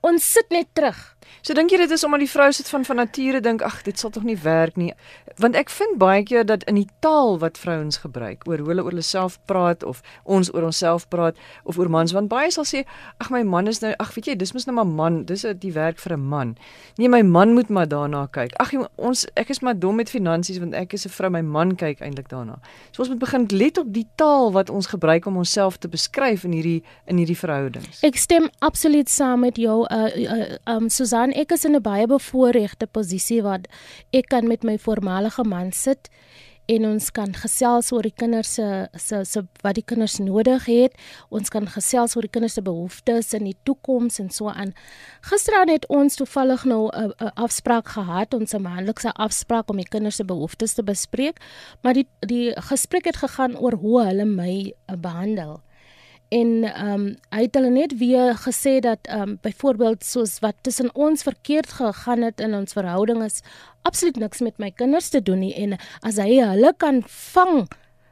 Ons 0.00 0.24
sit 0.32 0.48
net 0.54 0.70
terug 0.72 0.96
So 1.42 1.54
dink 1.54 1.70
jy 1.70 1.78
dit 1.78 1.90
is 1.90 2.04
omdat 2.04 2.20
die 2.24 2.30
vrou 2.30 2.48
sit 2.52 2.68
van 2.68 2.84
van 2.84 2.96
nature 2.96 3.40
dink 3.40 3.62
ag 3.62 3.82
dit 3.86 3.98
sal 3.98 4.10
tog 4.10 4.24
nie 4.26 4.36
werk 4.42 4.76
nie. 4.76 4.92
Want 5.38 5.56
ek 5.58 5.70
vind 5.70 5.98
baie 6.00 6.22
keer 6.26 6.46
dat 6.46 6.64
in 6.70 6.74
die 6.80 6.88
taal 7.04 7.38
wat 7.38 7.58
vrouens 7.58 8.00
gebruik 8.02 8.46
oor 8.48 8.58
hoe 8.58 8.72
hulle 8.72 8.82
oor 8.82 8.94
hulle 8.94 9.06
self 9.06 9.38
praat 9.46 9.84
of 9.86 10.02
ons 10.24 10.50
oor 10.54 10.66
onsself 10.68 11.06
praat 11.08 11.38
of 11.64 11.78
oor 11.78 11.90
mans 11.90 12.12
want 12.16 12.30
baie 12.32 12.50
sal 12.50 12.66
sê 12.66 12.84
ag 13.22 13.30
my 13.30 13.42
man 13.46 13.70
is 13.70 13.80
nou 13.84 13.92
ag 14.02 14.14
weet 14.16 14.32
jy 14.32 14.36
dis 14.40 14.52
mos 14.56 14.66
nou 14.66 14.74
maar 14.80 14.88
man 14.88 15.20
dis 15.28 15.46
die 15.62 15.72
werk 15.72 15.98
vir 15.98 16.16
'n 16.16 16.28
man. 16.34 16.56
Nee 16.98 17.08
my 17.08 17.22
man 17.22 17.54
moet 17.54 17.68
maar 17.68 17.88
daarna 17.88 18.26
kyk. 18.26 18.56
Ag 18.58 18.72
ons 18.96 19.26
ek 19.36 19.50
is 19.50 19.60
maar 19.60 19.78
dom 19.78 19.96
met 19.96 20.10
finansies 20.10 20.58
want 20.58 20.74
ek 20.74 20.92
is 20.94 21.06
'n 21.06 21.10
vrou 21.10 21.30
my 21.30 21.42
man 21.42 21.76
kyk 21.76 22.00
eintlik 22.00 22.28
daarna. 22.28 22.58
So 22.92 23.02
ons 23.02 23.10
moet 23.10 23.18
begin 23.18 23.46
let 23.50 23.78
op 23.78 23.92
die 23.92 24.06
taal 24.16 24.52
wat 24.52 24.70
ons 24.70 24.86
gebruik 24.86 25.26
om 25.26 25.36
onsself 25.36 25.76
te 25.76 25.88
beskryf 25.88 26.44
in 26.44 26.52
hierdie 26.52 26.82
in 27.06 27.16
hierdie 27.16 27.38
verhoudings. 27.38 28.02
Ek 28.02 28.16
stem 28.16 28.48
absoluut 28.58 29.08
saam 29.08 29.40
met 29.40 29.56
jou 29.56 29.86
uh, 29.90 30.06
uh 30.16 30.76
um 30.76 30.88
Susan 30.88 31.17
Susan, 31.18 31.32
ek 31.34 31.50
is 31.50 31.64
in 31.64 31.74
'n 31.74 31.82
baie 31.82 32.06
bevoordeelde 32.06 32.86
posisie 32.86 33.42
wat 33.42 33.66
ek 34.12 34.28
kan 34.30 34.46
met 34.46 34.62
my 34.62 34.78
voormalige 34.78 35.42
man 35.42 35.72
sit 35.72 36.08
en 36.68 36.84
ons 36.86 37.10
kan 37.10 37.34
gesels 37.34 37.90
oor 37.92 38.02
die 38.02 38.14
kinders 38.14 38.54
se 38.54 38.86
se 38.94 39.24
se 39.24 39.42
wat 39.62 39.74
die 39.74 39.82
kinders 39.82 40.18
nodig 40.18 40.66
het. 40.66 40.94
Ons 41.30 41.48
kan 41.48 41.66
gesels 41.66 42.14
oor 42.14 42.22
die 42.22 42.30
kinders 42.30 42.54
se 42.54 42.62
behoeftes 42.62 43.34
in 43.34 43.44
die 43.44 43.56
toekoms 43.64 44.20
en 44.20 44.30
so 44.30 44.48
aan. 44.48 44.74
Gisteraan 45.22 45.68
het 45.68 45.88
ons 45.88 46.14
toevallig 46.14 46.64
nou 46.64 46.88
'n 46.94 47.32
afspraak 47.34 47.88
gehad, 47.88 48.34
ons 48.34 48.54
'n 48.54 48.62
maandelikse 48.62 49.12
afspraak 49.12 49.70
om 49.70 49.76
die 49.76 49.88
kinders 49.90 50.16
se 50.16 50.24
behoeftes 50.24 50.74
te 50.74 50.84
bespreek, 50.84 51.40
maar 51.82 51.94
die 51.94 52.06
die 52.20 52.52
gesprek 52.60 53.04
het 53.06 53.16
gegaan 53.16 53.56
oor 53.56 53.72
hoe 53.72 54.04
hulle 54.04 54.24
my 54.24 54.72
behandel 54.86 55.62
en 56.28 56.64
ehm 56.64 56.92
um, 56.92 57.04
hy 57.32 57.42
het 57.46 57.54
hulle 57.56 57.70
net 57.72 57.96
weer 57.98 58.34
gesê 58.36 58.78
dat 58.84 58.98
ehm 59.08 59.20
um, 59.20 59.38
byvoorbeeld 59.42 60.04
soos 60.04 60.38
wat 60.44 60.54
tussen 60.60 60.90
ons 60.94 61.22
verkeerd 61.22 61.72
gegaan 61.72 62.22
het 62.22 62.40
in 62.40 62.54
ons 62.54 62.72
verhouding 62.72 63.22
is 63.24 63.40
absoluut 63.82 64.16
niks 64.16 64.40
met 64.44 64.58
my 64.58 64.70
kinders 64.70 65.08
te 65.08 65.22
doen 65.22 65.38
nie. 65.38 65.54
En 65.54 65.76
as 66.00 66.18
hy 66.20 66.40
hulle 66.40 66.72
kan 66.76 67.02
vang 67.06 67.68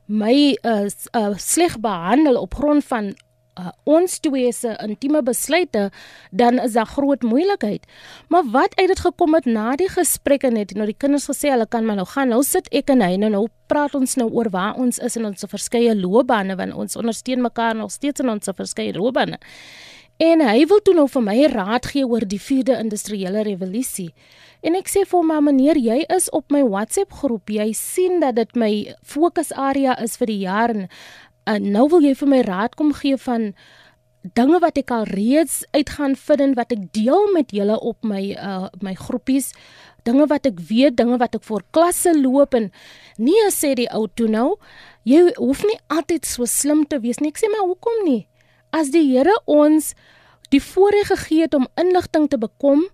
my 0.07 0.57
uh, 0.63 0.87
uh, 0.87 1.35
sleg 1.37 1.79
behandel 1.83 2.39
op 2.41 2.55
grond 2.55 2.85
van 2.85 3.15
uh, 3.61 3.73
ons 3.85 4.19
twee 4.21 4.53
se 4.53 4.75
intieme 4.85 5.23
besluite 5.23 5.89
dan 6.31 6.61
is 6.63 6.77
daar 6.77 6.87
groot 6.87 7.23
moeilikheid. 7.23 7.87
Maar 8.29 8.51
wat 8.53 8.77
uit 8.81 8.89
dit 8.89 9.01
gekom 9.01 9.35
het 9.35 9.49
na 9.49 9.77
die 9.77 9.89
gesprekke 9.91 10.51
net 10.51 10.75
nou 10.77 10.87
die 10.87 10.99
kinders 10.99 11.29
gesê 11.31 11.53
hulle 11.55 11.67
kan 11.67 11.87
maar 11.87 12.01
nou 12.01 12.07
gaan. 12.07 12.33
Nou 12.35 12.43
sit 12.45 12.69
ek 12.75 12.93
en 12.95 13.05
hy 13.05 13.17
nou 13.21 13.33
nou 13.33 13.47
praat 13.67 13.95
ons 13.99 14.17
nou 14.21 14.31
oor 14.31 14.51
waar 14.55 14.79
ons 14.79 14.99
is 15.03 15.17
in 15.19 15.27
ons 15.27 15.49
verskeie 15.51 15.95
loopbane 15.97 16.57
want 16.57 16.75
ons 16.75 16.97
ondersteun 16.97 17.43
mekaar 17.43 17.77
nog 17.77 17.91
steeds 17.91 18.23
in 18.23 18.31
ons 18.31 18.57
verskeie 18.57 18.95
loopbane. 18.97 19.41
En 20.17 20.41
hy 20.41 20.65
wil 20.65 20.81
toe 20.81 20.95
nou 20.97 21.05
vir 21.13 21.25
my 21.25 21.37
raad 21.53 21.87
gee 21.93 22.07
oor 22.09 22.25
die 22.25 22.41
4de 22.41 22.79
industriële 22.81 23.43
revolusie. 23.45 24.13
En 24.65 24.75
ek 24.79 24.89
sê 24.89 25.03
vir 25.05 25.27
my 25.29 25.37
meneer, 25.45 25.77
jy 25.77 25.99
is 26.15 26.31
op 26.35 26.49
my 26.55 26.63
WhatsApp 26.65 27.13
groep. 27.21 27.53
Jy 27.53 27.69
sien 27.77 28.23
dat 28.23 28.39
dit 28.39 28.57
my 28.57 28.71
fokusarea 29.05 29.99
is 30.03 30.17
vir 30.17 30.33
die 30.33 30.39
jaar 30.47 30.73
en 30.73 30.89
uh, 31.47 31.59
nou 31.63 31.89
wil 31.93 32.05
jy 32.05 32.15
vir 32.19 32.31
my 32.31 32.41
raad 32.47 32.77
kom 32.79 32.93
gee 32.97 33.17
van 33.17 33.53
dinge 34.35 34.59
wat 34.63 34.79
ek 34.81 34.91
al 34.91 35.07
reeds 35.07 35.63
uitgaan 35.71 36.17
vind 36.19 36.43
en 36.43 36.55
wat 36.59 36.73
ek 36.75 36.87
deel 36.97 37.29
met 37.35 37.53
julle 37.55 37.79
op 37.79 38.03
my 38.07 38.23
uh, 38.35 38.67
my 38.83 38.95
groepies. 38.99 39.53
Dinge 40.07 40.27
wat 40.31 40.47
ek 40.47 40.59
weet 40.69 40.97
dinge 40.99 41.19
wat 41.23 41.37
ek 41.39 41.45
vir 41.47 41.63
klasse 41.75 42.15
loop 42.17 42.55
en 42.59 42.71
nee 43.19 43.51
sê 43.55 43.75
die 43.79 43.89
ou 43.95 44.07
toe 44.09 44.29
nou 44.31 44.57
jy 45.07 45.23
hoef 45.39 45.63
nie 45.67 45.79
altyd 45.93 46.27
so 46.27 46.47
slim 46.51 46.85
te 46.87 46.99
wees 47.03 47.21
nie. 47.23 47.31
Ek 47.31 47.39
sê 47.39 47.51
maar 47.53 47.67
hoekom 47.69 48.03
nie? 48.07 48.27
As 48.75 48.91
die 48.95 49.05
Here 49.07 49.35
ons 49.47 49.95
die 50.51 50.63
voorreg 50.63 51.11
gegee 51.13 51.47
het 51.47 51.55
om 51.55 51.71
inligting 51.79 52.29
te 52.31 52.39
bekom 52.39 52.87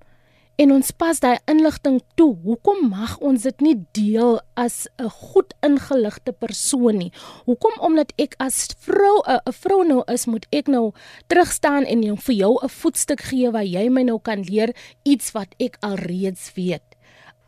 en 0.60 0.72
ons 0.74 0.90
pas 0.92 1.18
daai 1.20 1.38
inligting 1.50 2.00
toe. 2.18 2.36
Hoekom 2.44 2.90
mag 2.92 3.16
ons 3.24 3.42
dit 3.46 3.64
nie 3.64 3.76
deel 3.96 4.40
as 4.54 4.86
'n 4.98 5.08
goed 5.08 5.54
ingeligte 5.62 6.32
persoon 6.32 6.98
nie? 6.98 7.12
Hoekom 7.46 7.72
omdat 7.80 8.12
ek 8.18 8.34
as 8.38 8.68
vrou 8.78 9.22
'n 9.26 9.52
vrou 9.52 9.84
nou 9.84 10.02
is, 10.06 10.26
moet 10.26 10.46
ek 10.52 10.68
nou 10.68 10.92
terugstaan 11.28 11.84
en 11.84 12.02
jou 12.02 12.16
vir 12.16 12.34
jou 12.34 12.58
'n 12.62 12.68
voetstuk 12.68 13.20
gee 13.20 13.50
waar 13.50 13.64
jy 13.64 13.88
my 13.88 14.02
nou 14.02 14.18
kan 14.18 14.42
leer 14.42 14.74
iets 15.04 15.32
wat 15.32 15.54
ek 15.58 15.76
alreeds 15.80 16.52
weet. 16.54 16.82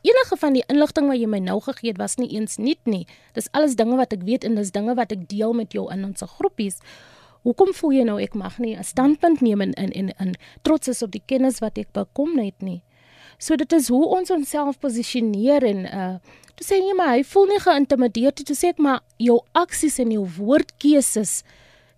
Enige 0.03 0.37
van 0.37 0.53
die 0.53 0.65
inligting 0.69 1.07
wat 1.09 1.19
jy 1.19 1.27
my 1.27 1.39
nou 1.39 1.61
gegee 1.61 1.91
het 1.91 1.99
was 1.99 2.17
nie 2.17 2.29
eens 2.29 2.57
nuut 2.57 2.85
nie. 2.85 3.07
Dis 3.33 3.49
alles 3.53 3.75
dinge 3.75 3.97
wat 3.97 4.13
ek 4.13 4.23
weet 4.23 4.45
en 4.45 4.55
dis 4.55 4.71
dinge 4.71 4.95
wat 4.95 5.13
ek 5.13 5.29
deel 5.29 5.53
met 5.53 5.73
jou 5.73 5.93
in 5.93 6.05
ons 6.05 6.23
groepies. 6.23 6.77
Hoekom 7.43 7.75
voel 7.75 7.93
jy 7.93 8.05
nou 8.05 8.21
ek 8.21 8.35
mag 8.35 8.59
nie 8.59 8.77
'n 8.77 8.85
standpunt 8.85 9.41
neem 9.41 9.61
en 9.61 9.73
in 9.73 9.93
in 9.93 10.13
in 10.19 10.35
trots 10.63 10.89
is 10.89 11.03
op 11.03 11.11
die 11.11 11.23
kennis 11.27 11.59
wat 11.61 11.79
ek 11.79 11.93
bekom 11.93 12.39
het 12.39 12.63
nie? 12.63 12.83
So 13.39 13.57
dit 13.57 13.73
is 13.73 13.89
hoe 13.89 14.05
ons 14.19 14.31
onsself 14.31 14.79
posisioneer 14.79 15.65
en 15.65 15.85
uh 15.91 16.15
toe 16.55 16.63
sê 16.63 16.77
jy 16.79 16.95
maar 16.95 17.17
hy 17.17 17.23
voel 17.27 17.49
nie 17.51 17.63
geïntimideer 17.65 18.35
toe 18.39 18.55
sê 18.55 18.69
ek 18.71 18.79
maar 18.79 19.01
jou 19.19 19.41
aksies 19.59 19.99
en 19.99 20.13
jou 20.15 20.23
woordkeuses 20.37 21.41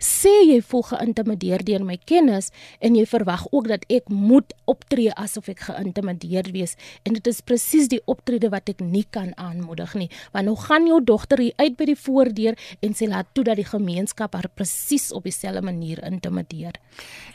sê 0.02 0.32
jy 0.46 0.60
voel 0.60 0.84
geïntimideer 0.90 1.64
deur 1.64 1.84
my 1.86 1.96
kennis 2.04 2.50
en 2.84 2.96
jy 2.98 3.06
verwag 3.08 3.46
ook 3.50 3.68
dat 3.70 3.86
ek 3.92 4.10
moet 4.12 4.52
optree 4.68 5.12
asof 5.16 5.48
ek 5.52 5.66
geïntimideer 5.68 6.50
wees. 6.52 6.76
En 7.04 7.16
dit 7.16 7.26
is 7.26 7.40
presies 7.40 7.88
die 7.92 8.02
optrede 8.04 8.50
wat 8.52 8.68
ek 8.72 8.82
nie 8.84 9.06
kan 9.10 9.32
aanmoedig 9.40 9.94
nie. 9.96 10.10
Want 10.32 10.50
nou 10.50 10.56
gaan 10.60 10.88
jou 10.88 11.00
dogter 11.04 11.40
hier 11.42 11.56
uit 11.56 11.76
by 11.78 11.90
die 11.92 11.98
voordeur 11.98 12.58
en 12.80 12.96
sê 12.96 13.08
laat 13.08 13.30
toe 13.32 13.46
dat 13.46 13.60
die 13.60 13.68
gemeenskap 13.68 14.36
haar 14.36 14.50
presies 14.54 15.10
op 15.12 15.24
dieselfde 15.28 15.62
manier 15.64 16.02
intimideer. 16.04 16.76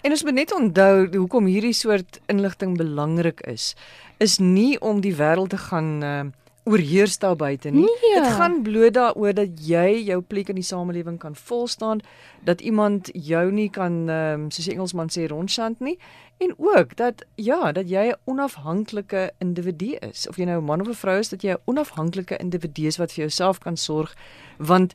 En 0.03 0.13
ons 0.13 0.23
moet 0.27 0.37
net 0.41 0.53
onthou 0.55 1.07
hoekom 1.17 1.49
hierdie 1.49 1.75
soort 1.77 2.21
inligting 2.31 2.77
belangrik 2.77 3.41
is. 3.49 3.73
Is 4.21 4.37
nie 4.39 4.77
om 4.79 5.01
die 5.01 5.15
wêreld 5.17 5.49
te 5.53 5.57
gaan 5.57 5.89
uh, 6.05 6.23
oorheers 6.63 7.17
daar 7.17 7.35
buite 7.35 7.69
nie. 7.69 7.85
Nee. 7.85 8.21
Dit 8.21 8.33
gaan 8.37 8.61
bloot 8.61 8.93
daaroor 8.93 9.33
dat 9.33 9.67
jy 9.67 10.03
jou 10.05 10.21
plek 10.21 10.49
in 10.49 10.55
die 10.55 10.65
samelewing 10.65 11.17
kan 11.19 11.35
volstaan, 11.35 12.01
dat 12.43 12.61
iemand 12.61 13.09
jou 13.13 13.51
nie 13.51 13.69
kan 13.69 14.09
ehm 14.09 14.41
um, 14.41 14.51
soos 14.51 14.65
die 14.65 14.73
Engelsman 14.73 15.09
sê 15.09 15.27
rondshant 15.27 15.79
nie 15.79 15.97
en 16.41 16.53
ook 16.57 16.95
dat 16.97 17.25
ja, 17.35 17.71
dat 17.71 17.89
jy 17.89 18.09
'n 18.09 18.17
onafhanklike 18.25 19.31
individu 19.37 19.95
is. 19.99 20.27
Of 20.27 20.37
jy 20.37 20.45
nou 20.45 20.61
'n 20.61 20.65
man 20.65 20.81
of 20.81 20.87
'n 20.87 20.93
vrou 20.93 21.19
is, 21.19 21.29
dat 21.29 21.41
jy 21.41 21.51
'n 21.51 21.61
onafhanklike 21.65 22.37
individu 22.37 22.85
is 22.85 22.97
wat 22.97 23.11
vir 23.11 23.21
jouself 23.21 23.57
kan 23.59 23.77
sorg 23.77 24.15
want 24.57 24.93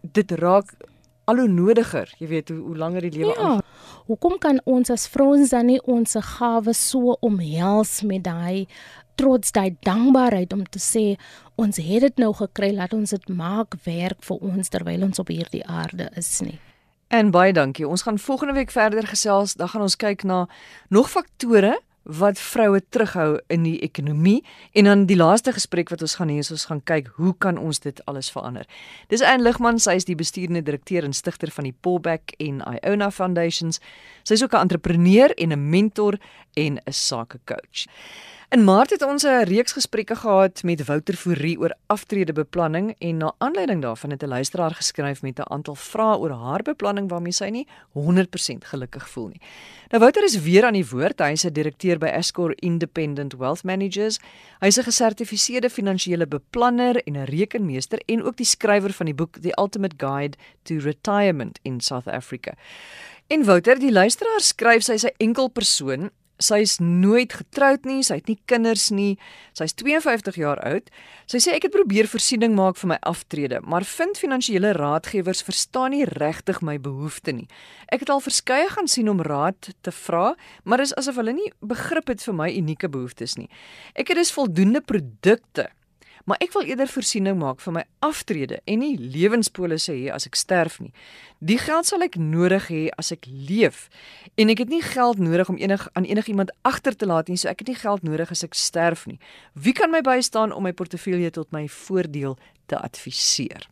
dit 0.00 0.30
raak 0.30 0.74
al 1.24 1.36
hoe 1.36 1.48
nodiger, 1.48 2.14
jy 2.18 2.26
weet 2.26 2.48
hoe, 2.48 2.58
hoe 2.58 2.76
langer 2.76 3.00
die 3.00 3.18
lewe 3.18 3.34
ja. 3.36 3.42
aan. 3.42 3.60
Hoekom 4.06 4.38
kan 4.38 4.60
ons 4.64 4.90
as 4.90 5.06
vrouens 5.08 5.52
dan 5.54 5.66
nie 5.70 5.78
ons 5.86 6.16
gawes 6.18 6.80
so 6.88 7.16
omhels 7.20 8.00
met 8.02 8.24
daai 8.26 8.66
trots 9.14 9.52
daai 9.52 9.76
dankbaarheid 9.82 10.52
om 10.52 10.64
te 10.64 10.78
sê 10.78 11.16
ons 11.54 11.76
het 11.76 12.00
dit 12.00 12.18
nou 12.18 12.32
gekry 12.32 12.72
laat 12.72 12.92
ons 12.92 13.10
dit 13.10 13.28
maak 13.28 13.76
werk 13.84 14.22
vir 14.22 14.36
ons 14.36 14.68
terwyl 14.68 15.04
ons 15.04 15.18
op 15.18 15.28
hierdie 15.28 15.64
aarde 15.66 16.10
is 16.16 16.40
nie. 16.40 16.58
En 17.12 17.30
baie 17.30 17.52
dankie. 17.52 17.88
Ons 17.88 18.02
gaan 18.02 18.18
volgende 18.18 18.54
week 18.56 18.70
verder 18.70 19.06
gesels. 19.06 19.54
Dan 19.54 19.68
gaan 19.68 19.82
ons 19.84 19.96
kyk 19.96 20.22
na 20.24 20.46
nog 20.88 21.10
faktore 21.10 21.76
wat 22.02 22.38
vroue 22.38 22.80
terughou 22.88 23.38
in 23.46 23.62
die 23.62 23.78
ekonomie 23.80 24.40
en 24.72 24.88
dan 24.88 25.04
die 25.06 25.16
laaste 25.16 25.52
gesprek 25.54 25.92
wat 25.92 26.02
ons 26.02 26.16
gaan 26.18 26.32
hê 26.32 26.40
is 26.42 26.50
ons 26.50 26.64
gaan 26.66 26.82
kyk 26.82 27.12
hoe 27.18 27.34
kan 27.38 27.58
ons 27.58 27.78
dit 27.80 28.00
alles 28.10 28.30
verander. 28.34 28.66
Dis 29.08 29.22
Anne 29.22 29.44
Ligman, 29.46 29.78
sy 29.78 29.94
is 30.00 30.08
die 30.08 30.18
bestuurende 30.18 30.64
direkteur 30.66 31.06
en 31.06 31.14
stigter 31.14 31.52
van 31.54 31.68
die 31.68 31.76
Pullback 31.84 32.34
en 32.42 32.62
Iona 32.82 33.10
Foundations. 33.10 33.78
Sy 34.24 34.34
is 34.34 34.42
ook 34.42 34.54
'n 34.54 34.66
entrepreneur 34.66 35.30
en 35.38 35.52
'n 35.52 35.70
mentor 35.70 36.18
en 36.54 36.78
'n 36.78 36.92
sakecoach. 36.92 37.86
In 38.52 38.64
Maart 38.64 38.90
het 38.90 39.02
ons 39.02 39.24
'n 39.24 39.48
reeks 39.48 39.72
gesprekke 39.72 40.16
gehad 40.16 40.62
met 40.62 40.84
Wouter 40.84 41.16
Fourie 41.16 41.58
oor 41.58 41.74
aftredebeplanning 41.86 42.94
en 42.98 43.16
na 43.16 43.34
aanleiding 43.38 43.82
daarvan 43.82 44.10
het 44.10 44.22
'n 44.22 44.28
luisteraar 44.28 44.74
geskryf 44.74 45.22
met 45.22 45.38
'n 45.38 45.52
aantal 45.52 45.74
vrae 45.74 46.18
oor 46.18 46.30
haar 46.30 46.62
beplanning 46.62 47.08
waarmee 47.08 47.32
sy 47.32 47.48
nie 47.48 47.66
100% 47.92 48.64
gelukkig 48.64 49.08
voel 49.08 49.28
nie. 49.28 49.40
Nou 49.88 50.00
Wouter 50.00 50.24
is 50.24 50.40
weer 50.40 50.64
aan 50.64 50.72
die 50.72 50.88
woord. 50.88 51.18
Hy 51.18 51.30
is 51.30 51.44
'n 51.44 51.52
direkteur 51.52 51.98
by 51.98 52.06
Escor 52.06 52.52
Independent 52.54 53.32
Wealth 53.32 53.64
Managers. 53.64 54.18
Hy 54.60 54.66
is 54.66 54.78
'n 54.78 54.82
gesertifiseerde 54.82 55.70
finansiële 55.70 56.26
beplanner 56.26 57.02
en 57.02 57.16
'n 57.16 57.24
rekenmeester 57.24 58.02
en 58.06 58.22
ook 58.22 58.36
die 58.36 58.46
skrywer 58.46 58.92
van 58.92 59.06
die 59.06 59.14
boek 59.14 59.36
The 59.40 59.56
Ultimate 59.58 59.96
Guide 60.06 60.36
to 60.62 60.78
Retirement 60.78 61.58
in 61.62 61.80
South 61.80 62.06
Africa. 62.06 62.52
En 63.26 63.44
Wouter, 63.44 63.78
die 63.78 63.92
luisteraar 63.92 64.40
skryf 64.40 64.82
sy 64.82 64.92
is 64.92 65.04
'n 65.04 65.14
enkel 65.16 65.48
persoon 65.48 66.10
Sy's 66.42 66.78
nooit 66.80 67.32
getroud 67.32 67.84
nie, 67.84 68.00
sy 68.02 68.18
het 68.20 68.30
nie 68.30 68.38
kinders 68.50 68.90
nie. 68.90 69.18
Sy's 69.58 69.74
52 69.78 70.38
jaar 70.40 70.60
oud. 70.66 70.88
Sy 71.30 71.40
sê 71.42 71.56
ek 71.56 71.68
het 71.68 71.74
probeer 71.74 72.08
voorsiening 72.10 72.56
maak 72.56 72.78
vir 72.80 72.94
my 72.94 72.98
aftrede, 73.08 73.60
maar 73.62 73.86
vind 73.86 74.18
finansiële 74.18 74.72
raadgewers 74.78 75.44
verstaan 75.46 75.94
nie 75.94 76.06
regtig 76.08 76.62
my 76.64 76.78
behoeftes 76.82 77.36
nie. 77.36 77.48
Ek 77.92 78.02
het 78.02 78.10
al 78.10 78.24
verskeie 78.24 78.70
gaan 78.72 78.88
sien 78.88 79.10
om 79.12 79.22
raad 79.22 79.72
te 79.82 79.92
vra, 79.92 80.32
maar 80.64 80.82
dis 80.82 80.94
asof 80.98 81.20
hulle 81.20 81.36
nie 81.36 81.52
begrip 81.60 82.10
het 82.10 82.24
vir 82.24 82.36
my 82.36 82.50
unieke 82.56 82.90
behoeftes 82.90 83.36
nie. 83.38 83.50
Ek 83.94 84.10
het 84.10 84.18
dus 84.18 84.34
voldoende 84.34 84.80
produkte 84.80 85.68
maar 86.24 86.40
ek 86.44 86.52
wil 86.54 86.66
eerder 86.66 86.90
voorsiening 86.90 87.38
maak 87.38 87.60
vir 87.64 87.74
my 87.76 87.84
aftrede 88.04 88.60
en 88.64 88.82
nie 88.82 88.94
lewenspolisse 88.98 89.94
hê 89.94 90.10
as 90.14 90.26
ek 90.28 90.38
sterf 90.38 90.78
nie. 90.80 90.92
Die 91.40 91.58
geld 91.58 91.88
sal 91.88 92.04
ek 92.06 92.18
nodig 92.20 92.68
hê 92.70 92.82
as 92.98 93.12
ek 93.14 93.26
leef 93.26 93.88
en 94.38 94.52
ek 94.52 94.64
het 94.64 94.72
nie 94.72 94.82
geld 94.82 95.22
nodig 95.22 95.50
om 95.50 95.58
enig 95.60 95.88
aan 95.98 96.06
enigiemand 96.08 96.52
agter 96.62 96.96
te 96.96 97.08
laat 97.10 97.28
nie, 97.28 97.38
so 97.40 97.50
ek 97.50 97.64
het 97.64 97.72
nie 97.72 97.80
geld 97.80 98.06
nodig 98.06 98.30
as 98.30 98.44
ek 98.46 98.54
sterf 98.58 99.06
nie. 99.10 99.18
Wie 99.54 99.74
kan 99.76 99.90
my 99.90 100.02
bystaan 100.06 100.54
om 100.54 100.62
my 100.66 100.72
portefeulje 100.72 101.32
tot 101.34 101.50
my 101.52 101.66
voordeel 101.68 102.38
te 102.66 102.78
adviseer? 102.78 103.66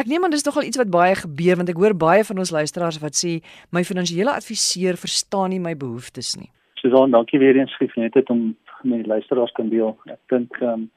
Ek 0.00 0.08
neem 0.08 0.24
aan 0.24 0.32
dis 0.32 0.44
nogal 0.46 0.64
iets 0.66 0.80
wat 0.80 0.90
baie 0.90 1.14
gebeur 1.14 1.60
want 1.60 1.70
ek 1.70 1.78
hoor 1.78 1.94
baie 1.94 2.24
van 2.24 2.40
ons 2.42 2.50
luisteraars 2.50 2.98
wat 3.02 3.18
sê 3.18 3.36
my 3.70 3.84
finansiële 3.84 4.32
adviseur 4.32 4.96
verstaan 4.98 5.52
nie 5.52 5.60
my 5.62 5.76
behoeftes 5.78 6.34
nie. 6.40 6.48
Susan, 6.80 7.12
dankie 7.14 7.38
weer 7.38 7.60
eens 7.60 7.74
vir 7.78 7.92
net 8.00 8.16
dit 8.16 8.30
om 8.32 8.56
met 8.82 9.04
die 9.04 9.06
luisteraars 9.06 9.52
kan 9.54 9.68
deel. 9.70 9.94
Ek 10.10 10.18
dink 10.32 10.58
ehm 10.62 10.80
um, 10.80 10.90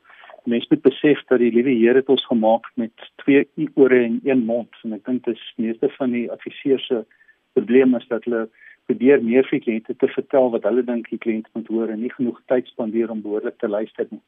mense 0.45 0.67
moet 0.69 0.81
besef 0.81 1.21
dat 1.29 1.39
die 1.39 1.51
liewe 1.51 1.73
Here 1.73 2.01
het 2.01 2.09
ons 2.09 2.25
gemaak 2.25 2.69
met 2.75 2.91
twee 3.23 3.47
ore 3.73 4.03
en 4.03 4.19
een 4.23 4.45
mond 4.45 4.69
en 4.83 4.93
ek 4.93 5.05
dink 5.05 5.25
dis 5.25 5.41
meeste 5.57 5.89
van 5.97 6.11
die 6.11 6.27
adviseurs 6.31 6.87
se 6.87 7.05
probleem 7.53 7.95
is 7.95 8.07
dat 8.07 8.23
hulle 8.27 8.47
probeer 8.85 9.23
meer 9.23 9.47
vir 9.49 9.61
kliënte 9.63 9.95
te 10.01 10.09
vertel 10.13 10.51
wat 10.53 10.67
hulle 10.67 10.83
dink 10.85 11.09
die 11.09 11.21
kliënt 11.21 11.49
moet 11.57 11.71
hoor 11.73 11.93
en 11.93 12.01
nie 12.01 12.13
genoeg 12.13 12.41
tyd 12.51 12.67
spandeer 12.69 13.13
om 13.13 13.23
behoorlik 13.23 13.57
te 13.59 13.69
luister 13.71 14.07
nie. 14.11 14.21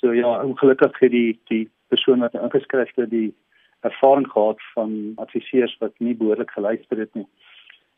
So 0.00 0.12
ja, 0.12 0.36
ongelukkig 0.42 0.98
het 1.00 1.14
die 1.14 1.38
die 1.52 1.64
persoon 1.92 2.24
wat 2.24 2.34
ingeskryf 2.34 2.92
het 2.98 3.10
die 3.10 3.30
ervaring 3.88 4.26
gehad 4.28 4.60
van 4.74 5.14
adviseurs 5.22 5.76
wat 5.80 5.94
nie 5.98 6.16
behoorlik 6.16 6.50
geluister 6.56 6.98
het 6.98 7.14
nie. 7.14 7.26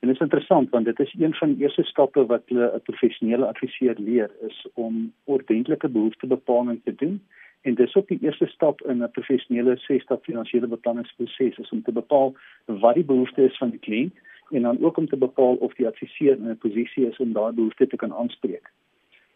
En 0.00 0.08
dit 0.10 0.16
is 0.16 0.22
interessant 0.22 0.70
want 0.70 0.84
dit 0.84 1.00
is 1.00 1.14
een 1.18 1.34
van 1.34 1.54
die 1.54 1.64
eerste 1.64 1.82
stappe 1.82 2.26
wat 2.26 2.50
'n 2.50 2.82
professionele 2.88 3.46
adviseur 3.46 3.94
leer 3.98 4.30
is 4.48 4.66
om 4.74 5.12
ordentlike 5.24 5.88
behoeftebepaling 5.88 6.80
te 6.84 6.94
doen. 6.94 7.20
En 7.66 7.74
dis 7.74 7.94
ook 7.94 8.08
die 8.08 8.18
eerste 8.22 8.46
stap 8.46 8.82
in 8.82 9.02
'n 9.02 9.10
professionele 9.10 9.76
ses-stap 9.76 10.24
finansiële 10.24 10.66
beplanningsproses 10.66 11.58
is 11.58 11.70
om 11.70 11.82
te 11.82 11.92
bepaal 11.92 12.34
wat 12.64 12.94
die 12.94 13.04
behoefte 13.04 13.42
is 13.44 13.56
van 13.56 13.70
die 13.70 13.84
kliënt 13.86 14.14
en 14.50 14.62
dan 14.62 14.82
ook 14.82 14.96
om 14.96 15.08
te 15.08 15.16
bepaal 15.16 15.54
of 15.54 15.74
die 15.74 15.86
adviseur 15.86 16.36
in 16.36 16.50
'n 16.50 16.58
posisie 16.58 17.06
is 17.06 17.16
om 17.16 17.32
daai 17.32 17.52
behoefte 17.52 17.86
te 17.86 17.96
kan 17.96 18.14
aanspreek. 18.14 18.70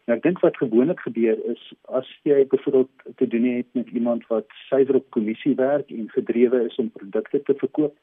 Nou 0.05 0.17
ek 0.17 0.23
dink 0.23 0.39
wat 0.39 0.57
gewoonlik 0.57 0.99
gebeur 0.99 1.45
is 1.45 1.73
as 1.83 2.07
jy 2.23 2.47
byvoorbeeld 2.47 2.89
te 3.15 3.27
doen 3.27 3.43
het 3.43 3.67
met 3.71 3.87
iemand 3.87 4.27
wat 4.27 4.45
suiwer 4.69 4.95
op 4.95 5.09
kommissie 5.09 5.55
werk 5.55 5.91
en 5.91 6.09
gedrewe 6.09 6.65
is 6.65 6.75
om 6.75 6.91
produkte 6.91 7.43
te 7.43 7.53
verkoop, 7.53 7.97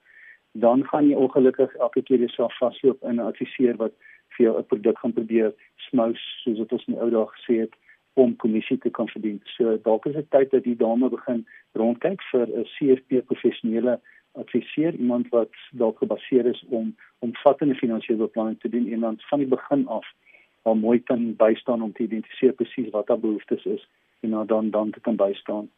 dan 0.52 0.84
gaan 0.84 1.08
jy 1.08 1.14
ongelukkig 1.14 1.74
elke 1.74 2.02
keer 2.02 2.18
jouself 2.18 2.58
vasloop 2.58 3.02
in 3.02 3.14
'n 3.14 3.28
adviseur 3.32 3.76
wat 3.76 3.92
vir 4.28 4.46
jou 4.46 4.58
'n 4.58 4.66
produk 4.66 4.98
gaan 4.98 5.12
probeer 5.12 5.52
smous 5.76 6.20
soos 6.44 6.58
wat 6.58 6.72
ons 6.72 6.86
in 6.86 6.94
die 6.94 7.02
ou 7.02 7.10
dae 7.10 7.26
gesê 7.26 7.60
het 7.60 7.74
om 8.18 8.36
kommissie 8.36 8.78
te 8.78 8.90
kan 8.90 9.08
verdien. 9.08 9.40
So 9.56 9.76
dalk 9.82 10.06
is 10.10 10.14
dit 10.18 10.30
tyd 10.34 10.50
dat 10.50 10.64
die 10.66 10.76
dame 10.76 11.10
begin 11.12 11.44
rondkyk 11.78 12.22
vir 12.30 12.46
'n 12.46 12.66
CFP 12.74 13.22
professionele 13.30 14.00
adviseur, 14.32 14.94
iemand 14.94 15.28
wat 15.28 15.50
dalk 15.70 15.98
gebaseer 15.98 16.46
is 16.46 16.64
om 16.68 16.96
omvattende 17.18 17.74
finansiële 17.74 18.18
beplanning 18.18 18.60
te 18.60 18.68
doen 18.68 18.86
en 18.92 19.00
dan 19.00 19.16
van 19.30 19.38
die 19.38 19.48
begin 19.48 19.86
af 19.88 20.06
al 20.62 20.74
mooi 20.74 21.02
kan 21.02 21.34
bystaan 21.36 21.82
om 21.82 21.92
te 21.92 22.02
identifiseer 22.02 22.52
presies 22.52 22.90
wat 22.90 23.08
haar 23.08 23.18
behoeftes 23.18 23.64
is 23.64 23.88
en 24.20 24.30
dan 24.30 24.46
dan 24.46 24.70
dan 24.70 24.90
te 24.90 25.00
kan 25.00 25.16
bystaan. 25.16 25.68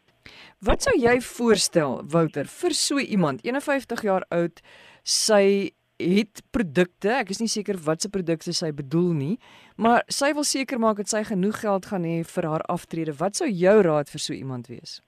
Wat 0.58 0.82
sou 0.82 0.96
jy 1.00 1.20
voorstel 1.24 2.02
Wouter 2.12 2.44
vir 2.44 2.76
so 2.76 2.98
iemand 2.98 3.44
51 3.44 4.02
jaar 4.02 4.26
oud 4.28 4.60
sy 5.02 5.72
het 6.00 6.42
produkte 6.50 7.12
ek 7.20 7.30
is 7.30 7.40
nie 7.40 7.50
seker 7.52 7.76
wat 7.84 8.02
se 8.02 8.08
produkte 8.08 8.52
sy 8.56 8.72
bedoel 8.72 9.12
nie 9.18 9.36
maar 9.76 10.02
sy 10.08 10.32
wil 10.32 10.44
seker 10.44 10.80
maak 10.80 10.96
dat 11.02 11.12
sy 11.12 11.22
genoeg 11.28 11.60
geld 11.60 11.86
gaan 11.92 12.08
hê 12.08 12.18
vir 12.24 12.50
haar 12.54 12.66
aftrede 12.72 13.14
wat 13.20 13.36
sou 13.36 13.48
jou 13.48 13.76
raad 13.86 14.08
vir 14.08 14.26
so 14.26 14.34
iemand 14.34 14.72
wees 14.72 15.00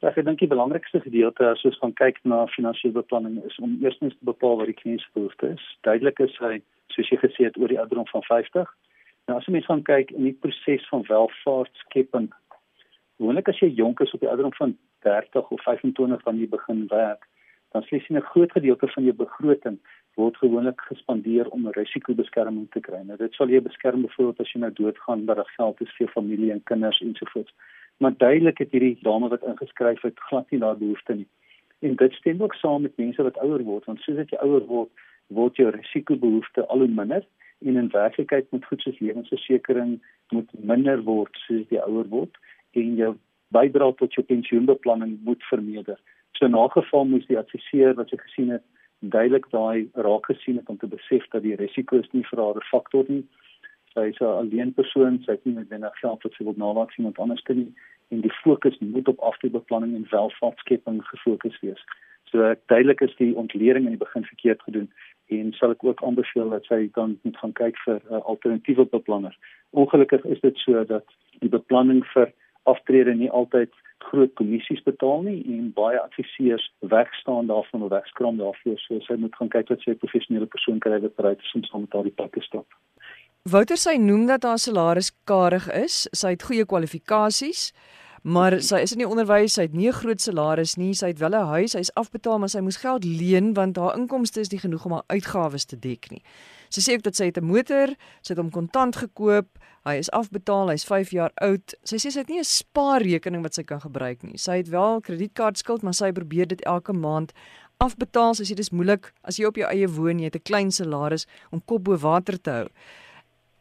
Ek 0.00 0.16
dink 0.24 0.40
die 0.40 0.48
belangrikste 0.48 1.02
gedeelte 1.04 1.44
as 1.44 1.62
ons 1.68 1.76
gaan 1.82 1.92
kyk 1.92 2.22
na 2.24 2.46
finansiële 2.54 2.94
beplanning 3.02 3.34
is 3.44 3.58
om 3.60 3.74
eerstens 3.84 4.14
te 4.16 4.24
bepaal 4.24 4.56
wat 4.56 4.70
die 4.70 4.76
kliënt 4.78 5.02
se 5.02 5.10
behoeftes 5.12 5.58
is. 5.58 5.64
Duidelik 5.84 6.22
is 6.24 6.36
hy, 6.40 6.54
soos 6.94 7.10
jy 7.12 7.18
gesê 7.20 7.44
het, 7.44 7.58
oor 7.60 7.68
die 7.68 7.76
ouderdom 7.76 8.08
van 8.08 8.24
50. 8.24 8.70
Nou 9.28 9.36
as 9.36 9.44
jy 9.44 9.52
mens 9.58 9.68
gaan 9.68 9.84
kyk 9.84 10.14
in 10.16 10.24
die 10.24 10.32
proses 10.40 10.86
van 10.88 11.04
welvaartskepping, 11.10 12.30
gewoonlik 13.20 13.52
as 13.52 13.60
jy 13.60 13.68
jonk 13.76 14.00
is 14.00 14.16
op 14.16 14.24
die 14.24 14.30
ouderdom 14.32 14.56
van 14.56 14.72
30 15.04 15.52
of 15.52 15.60
25 15.68 16.24
wanneer 16.24 16.46
jy 16.46 16.50
begin 16.56 16.80
werk, 16.88 17.28
dan 17.76 17.84
slegs 17.84 18.08
'n 18.08 18.24
groot 18.32 18.56
gedeelte 18.56 18.88
van 18.88 19.04
jou 19.04 19.14
begroting 19.14 19.76
word 20.14 20.36
gewoonlik 20.36 20.80
gespandeer 20.80 21.48
om 21.48 21.66
'n 21.66 21.72
risikobeskerming 21.72 22.70
te 22.70 22.80
kry. 22.80 23.02
Nou 23.02 23.16
dit 23.16 23.34
sal 23.34 23.48
jou 23.48 23.60
beskerm 23.60 24.02
byvoorbeeld 24.02 24.40
as 24.40 24.52
jy 24.52 24.60
nou 24.60 24.72
doodgaan, 24.72 25.26
dat 25.26 25.36
daar 25.36 25.52
geld 25.56 25.80
is 25.80 25.96
vir 25.98 26.08
familie 26.08 26.52
en 26.52 26.62
kinders 26.62 27.00
ensovoorts 27.00 27.52
maar 28.00 28.16
duidelik 28.16 28.58
het 28.58 28.70
hierdie 28.70 28.98
dame 29.02 29.28
wat 29.28 29.42
ingeskryf 29.44 30.02
het 30.02 30.20
glad 30.28 30.50
nie 30.50 30.60
daardie 30.60 30.86
behoefte 30.86 31.14
nie. 31.14 31.26
En 31.78 31.96
dit 31.96 32.12
stem 32.12 32.42
ook 32.42 32.54
saam 32.54 32.82
met 32.82 32.96
mense 32.96 33.22
wat 33.22 33.38
ouer 33.38 33.62
word, 33.62 33.84
want 33.84 34.00
soos 34.00 34.30
jy 34.30 34.38
ouer 34.40 34.64
word, 34.68 35.02
word 35.26 35.60
jou 35.60 35.68
risikobehoefte 35.74 36.64
al 36.66 36.84
hoe 36.84 36.88
minder 36.88 37.26
en 37.60 37.76
in 37.76 37.90
werklikheid 37.92 38.48
moet 38.50 38.64
goed 38.64 38.80
soos 38.80 39.02
lewensversekering 39.04 39.98
moet 40.32 40.54
minder 40.72 41.02
word 41.04 41.36
soos 41.44 41.68
jy 41.68 41.82
ouer 41.84 42.08
word 42.08 42.40
en 42.80 42.96
jou 43.02 43.12
bydrae 43.52 43.94
tot 44.00 44.16
jou 44.16 44.24
pensioenbeplanning 44.32 45.18
moet 45.28 45.44
vermeerder. 45.52 46.00
So 46.32 46.48
in 46.48 46.56
'n 46.56 46.72
geval 46.72 47.04
moet 47.04 47.28
die 47.28 47.38
adviseur 47.38 47.94
wat 48.00 48.10
jy 48.10 48.18
gesien 48.24 48.50
het 48.56 48.64
duidelik 49.00 49.50
daai 49.50 49.88
raak 49.94 50.26
gesien 50.26 50.56
het 50.56 50.68
om 50.68 50.76
te 50.78 50.86
besef 50.86 51.28
dat 51.32 51.42
die 51.42 51.56
risiko 51.56 51.98
is 51.98 52.10
nie 52.12 52.24
vir 52.30 52.42
haar 52.44 52.56
'n 52.56 52.70
faktor 52.70 53.04
nie 53.08 53.24
sy 53.94 54.06
is 54.08 54.20
'n 54.20 54.24
alleen 54.24 54.72
persoon, 54.74 55.22
sy 55.24 55.32
het 55.32 55.44
nie 55.44 55.54
noodwendig 55.54 55.98
geld 55.98 56.22
wat 56.22 56.32
sy 56.34 56.44
wil 56.44 56.54
nalat 56.56 56.90
sien 56.90 57.04
iemand 57.04 57.18
anders 57.18 57.42
te 57.42 57.54
nie 57.54 57.72
en 58.10 58.20
die 58.20 58.36
fokus 58.42 58.78
moet 58.78 59.08
op 59.08 59.18
aftreebeplanning 59.18 59.94
en 59.94 60.06
welvaartskepping 60.10 61.04
gefokus 61.06 61.60
wees. 61.60 61.82
So 62.30 62.54
duidelik 62.66 63.00
is 63.00 63.16
die 63.16 63.34
ontleding 63.34 63.84
in 63.84 63.96
die 63.96 64.04
begin 64.04 64.24
verkeerd 64.24 64.62
gedoen 64.62 64.90
en 65.26 65.52
sal 65.52 65.70
ek 65.70 65.84
ook 65.84 66.02
aanbeveel 66.02 66.50
dat 66.50 66.64
sy 66.64 66.88
dan 66.94 67.18
moet 67.22 67.36
gaan 67.36 67.52
kyk 67.52 67.78
vir 67.84 68.00
uh, 68.10 68.20
alternatiewe 68.32 68.84
beplanner. 68.84 69.36
Ongelukkig 69.70 70.24
is 70.24 70.40
dit 70.40 70.56
so 70.58 70.84
dat 70.84 71.06
die 71.38 71.48
beplanning 71.48 72.06
vir 72.14 72.32
aftrede 72.62 73.14
nie 73.14 73.30
altyd 73.30 73.72
groot 74.10 74.32
kommissies 74.34 74.82
betaal 74.82 75.22
nie 75.22 75.40
en 75.54 75.72
baie 75.76 76.00
adviseurs 76.00 76.66
wegstaan 76.78 77.46
daarvan 77.46 77.82
of 77.82 77.90
wegskram 77.90 78.36
daarvoor 78.40 78.78
so 78.78 79.00
sy 79.06 79.16
moet 79.20 79.36
gaan 79.36 79.52
kyk 79.52 79.72
wat 79.72 79.84
sy 79.84 79.94
professionele 80.02 80.46
persoon 80.46 80.80
kry 80.80 81.00
wat 81.00 81.16
bereid 81.20 81.40
is 81.44 81.54
om 81.54 81.64
saam 81.64 81.86
met 81.86 81.96
haar 81.96 82.08
die 82.08 82.16
pad 82.22 82.32
te 82.32 82.44
stap. 82.46 82.66
Wouter 83.48 83.78
sê 83.80 83.96
noem 83.96 84.26
dat 84.28 84.44
haar 84.44 84.58
salaris 84.60 85.12
karig 85.24 85.64
is. 85.72 86.02
Sy 86.12 86.34
het 86.34 86.42
goeie 86.44 86.66
kwalifikasies, 86.68 87.70
maar 88.22 88.58
sy 88.60 88.82
is 88.84 88.92
in 88.92 89.00
die 89.00 89.08
onderwys, 89.08 89.54
sy 89.56 89.64
het 89.64 89.72
nie 89.72 89.88
'n 89.88 89.96
groot 89.96 90.20
salaris 90.20 90.76
nie. 90.76 90.92
Sy 90.92 91.06
het 91.06 91.18
wel 91.18 91.34
'n 91.34 91.48
huis, 91.56 91.72
sy 91.72 91.78
is 91.78 91.94
afbetaal, 91.94 92.38
maar 92.38 92.48
sy 92.48 92.60
moes 92.60 92.76
geld 92.76 93.04
leen 93.04 93.54
want 93.54 93.76
haar 93.76 93.96
inkomste 93.96 94.40
is 94.40 94.50
nie 94.50 94.60
genoeg 94.60 94.84
om 94.84 94.92
haar 94.92 95.08
uitgawes 95.08 95.64
te 95.64 95.78
dek 95.78 96.10
nie. 96.10 96.22
Sy 96.70 96.80
sê 96.80 96.94
ook 96.96 97.02
dat 97.02 97.16
sy 97.16 97.24
het 97.24 97.38
'n 97.38 97.44
motor, 97.44 97.94
sy 98.22 98.32
het 98.32 98.38
hom 98.38 98.50
kontant 98.50 98.96
gekoop, 98.96 99.58
hy 99.84 99.94
is 99.98 100.10
afbetaal, 100.10 100.68
hy's 100.70 100.84
5 100.84 101.10
jaar 101.10 101.32
oud. 101.42 101.74
Sy 101.84 101.96
sê 101.96 102.10
sy 102.10 102.18
het 102.20 102.28
nie 102.28 102.38
'n 102.38 102.44
spaarrekening 102.44 103.42
wat 103.42 103.54
sy 103.54 103.62
kan 103.62 103.80
gebruik 103.80 104.22
nie. 104.22 104.38
Sy 104.38 104.56
het 104.56 104.68
wel 104.68 105.00
kredietkaartskuld, 105.00 105.82
maar 105.82 105.94
sy 105.94 106.12
probeer 106.12 106.46
dit 106.46 106.62
elke 106.64 106.92
maand 106.92 107.32
afbetaal. 107.78 108.34
Sy 108.34 108.44
sê 108.44 108.54
dis 108.54 108.70
moeilik 108.70 109.12
as 109.24 109.36
jy 109.36 109.46
op 109.46 109.56
jou 109.56 109.66
eie 109.66 109.88
woon, 109.88 110.18
jy 110.18 110.24
het 110.24 110.36
'n 110.36 110.42
klein 110.42 110.70
salaris 110.70 111.26
om 111.50 111.62
kop 111.64 111.84
bo 111.84 111.96
water 111.96 112.40
te 112.40 112.50
hou 112.50 112.68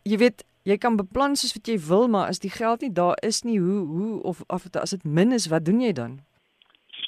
jy 0.09 0.19
weet 0.19 0.43
jy 0.67 0.77
kan 0.77 0.97
beplan 0.99 1.35
soos 1.39 1.55
wat 1.55 1.69
jy 1.69 1.77
wil 1.89 2.07
maar 2.11 2.29
as 2.31 2.41
die 2.43 2.51
geld 2.53 2.83
nie 2.85 2.91
daar 2.93 3.17
is 3.25 3.43
nie 3.47 3.59
hoe 3.59 3.81
hoe 3.87 4.21
of 4.31 4.43
of 4.47 4.67
as 4.75 4.95
dit 4.95 5.05
min 5.05 5.33
is 5.35 5.49
wat 5.51 5.65
doen 5.65 5.81
jy 5.81 5.93
dan 5.93 6.19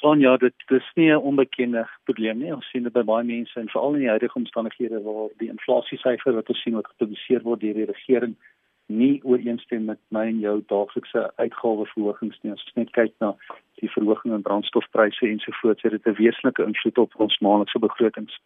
Son 0.02 0.20
ja 0.20 0.36
dit 0.36 0.54
dis 0.66 0.90
nie 0.94 1.10
'n 1.12 1.16
onbekende 1.30 1.88
probleem 2.04 2.38
nie. 2.38 2.54
Ons 2.54 2.70
sien 2.70 2.82
dit 2.82 2.92
by 2.92 3.02
baie 3.02 3.24
mense 3.24 3.60
en 3.60 3.68
veral 3.68 3.94
in 3.94 4.00
die 4.00 4.08
huidige 4.08 4.38
omstandighede 4.38 5.02
waar 5.02 5.28
die 5.38 5.48
inflasiesyfer 5.48 6.32
wat 6.34 6.48
ons 6.48 6.62
sien 6.62 6.74
wat 6.74 6.86
gepubliseer 6.86 7.42
word 7.42 7.60
deur 7.60 7.74
die 7.74 7.92
regering 7.94 8.34
nie 8.86 9.20
ooreenstem 9.24 9.84
met 9.84 9.98
my 10.08 10.24
en 10.26 10.40
jou 10.40 10.62
daaglikse 10.66 11.32
uitgaweverhogings 11.36 12.38
nie. 12.42 12.52
As 12.52 12.64
ons 12.64 12.74
net 12.74 12.90
kyk 12.90 13.14
na 13.20 13.34
die 13.80 13.90
verhoging 13.90 14.34
in 14.34 14.42
brandstofpryse 14.42 15.26
ensovoorts. 15.26 15.82
Het 15.82 15.92
dit 15.92 16.06
'n 16.06 16.18
wesenlike 16.22 16.64
invloed 16.64 16.98
op 16.98 17.12
ons 17.16 17.38
maandelikse 17.38 17.78
begrotings. 17.78 18.40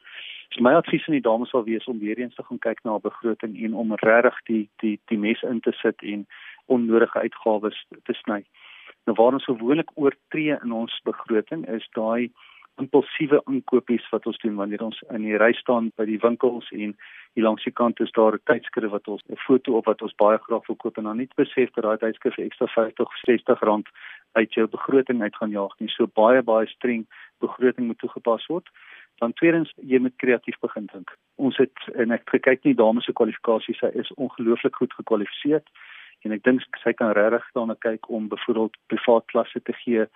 So 0.52 0.62
my 0.62 0.72
advies 0.72 1.08
aan 1.08 1.18
die 1.18 1.28
dames 1.30 1.50
sal 1.50 1.64
wees 1.64 1.84
om 1.84 1.98
weer 1.98 2.18
eens 2.18 2.34
te 2.34 2.42
gaan 2.42 2.58
kyk 2.58 2.84
na 2.84 2.94
'n 2.96 3.08
begroting 3.08 3.64
en 3.64 3.74
om 3.74 3.94
regtig 3.94 4.42
die 4.44 4.68
die 4.76 5.00
die 5.06 5.18
mes 5.18 5.42
in 5.42 5.60
te 5.60 5.72
sit 5.72 6.02
en 6.02 6.26
onnodige 6.66 7.18
uitgawes 7.18 7.86
te 8.04 8.12
sny. 8.12 8.44
Nou 9.06 9.14
waar 9.16 9.32
ons 9.38 9.44
gewoonlik 9.44 9.90
oortree 9.94 10.58
in 10.62 10.72
ons 10.72 11.00
begroting 11.06 11.66
is 11.70 11.88
daai 11.94 12.30
impulsiewe 12.82 13.38
inkopies 13.48 14.04
wat 14.12 14.26
ons 14.26 14.38
doen 14.42 14.56
wanneer 14.58 14.82
ons 14.84 14.98
in 15.14 15.22
die 15.24 15.38
ry 15.40 15.52
staan 15.56 15.92
by 15.96 16.04
die 16.08 16.18
winkels 16.20 16.66
en 16.76 16.92
hier 17.36 17.46
langs 17.46 17.64
die 17.64 17.72
kant 17.80 18.00
is 18.04 18.12
daar 18.18 18.34
'n 18.34 18.44
tydskrif 18.50 18.90
wat 18.90 19.08
ons 19.08 19.22
'n 19.30 19.38
foto 19.46 19.76
op 19.78 19.86
wat 19.86 20.02
ons 20.02 20.18
baie 20.22 20.38
graag 20.38 20.66
wil 20.66 20.76
koop 20.76 20.98
en 20.98 21.04
dan 21.04 21.16
nie 21.16 21.28
besef 21.36 21.70
dat 21.72 21.84
daai 21.84 21.98
tydskrif 21.98 22.36
ekstra 22.38 22.66
50 22.66 23.06
of 23.06 23.16
60 23.24 23.60
rand 23.60 23.88
uit 24.32 24.52
jou 24.52 24.66
begroting 24.66 25.22
uit 25.22 25.36
gaan 25.36 25.50
jaag 25.50 25.74
nie. 25.78 25.88
So 25.88 26.06
baie 26.06 26.42
baie 26.42 26.66
streng 26.66 27.06
begroting 27.40 27.86
moet 27.86 27.98
toegepas 27.98 28.46
word. 28.46 28.68
Dan 29.18 29.32
tweedens 29.32 29.72
jy 29.76 29.98
moet 29.98 30.16
kreatief 30.16 30.58
begin 30.60 30.86
dink. 30.92 31.16
Ons 31.36 31.56
het 31.56 31.76
en 31.94 32.10
ek 32.10 32.24
kyk 32.24 32.64
nie 32.64 32.74
dames 32.74 33.04
se 33.04 33.12
kwalifikasies 33.12 33.78
sy 33.78 33.90
is 33.94 34.12
ongelooflik 34.14 34.76
goed 34.76 34.92
gekwalifiseer 34.92 35.62
en 36.24 36.32
ek 36.32 36.44
dink 36.44 36.78
sy 36.82 36.92
kan 36.96 37.14
regtig 37.18 37.46
daarna 37.58 37.76
kyk 37.80 38.08
om 38.10 38.28
byvoorbeeld 38.32 38.76
privaat 38.92 39.26
klasse 39.32 39.60
te 39.60 39.74
gee 39.82 40.06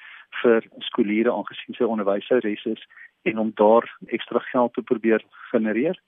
vir 0.42 0.68
skooliere 0.88 1.32
aangesien 1.32 1.76
sy 1.76 1.84
onderwyseres 1.84 2.64
is 2.74 2.86
en 3.28 3.38
om 3.38 3.52
daar 3.56 3.86
ekstra 4.08 4.40
geld 4.52 4.74
te 4.74 4.82
probeer 4.82 5.24
genereer. 5.50 5.98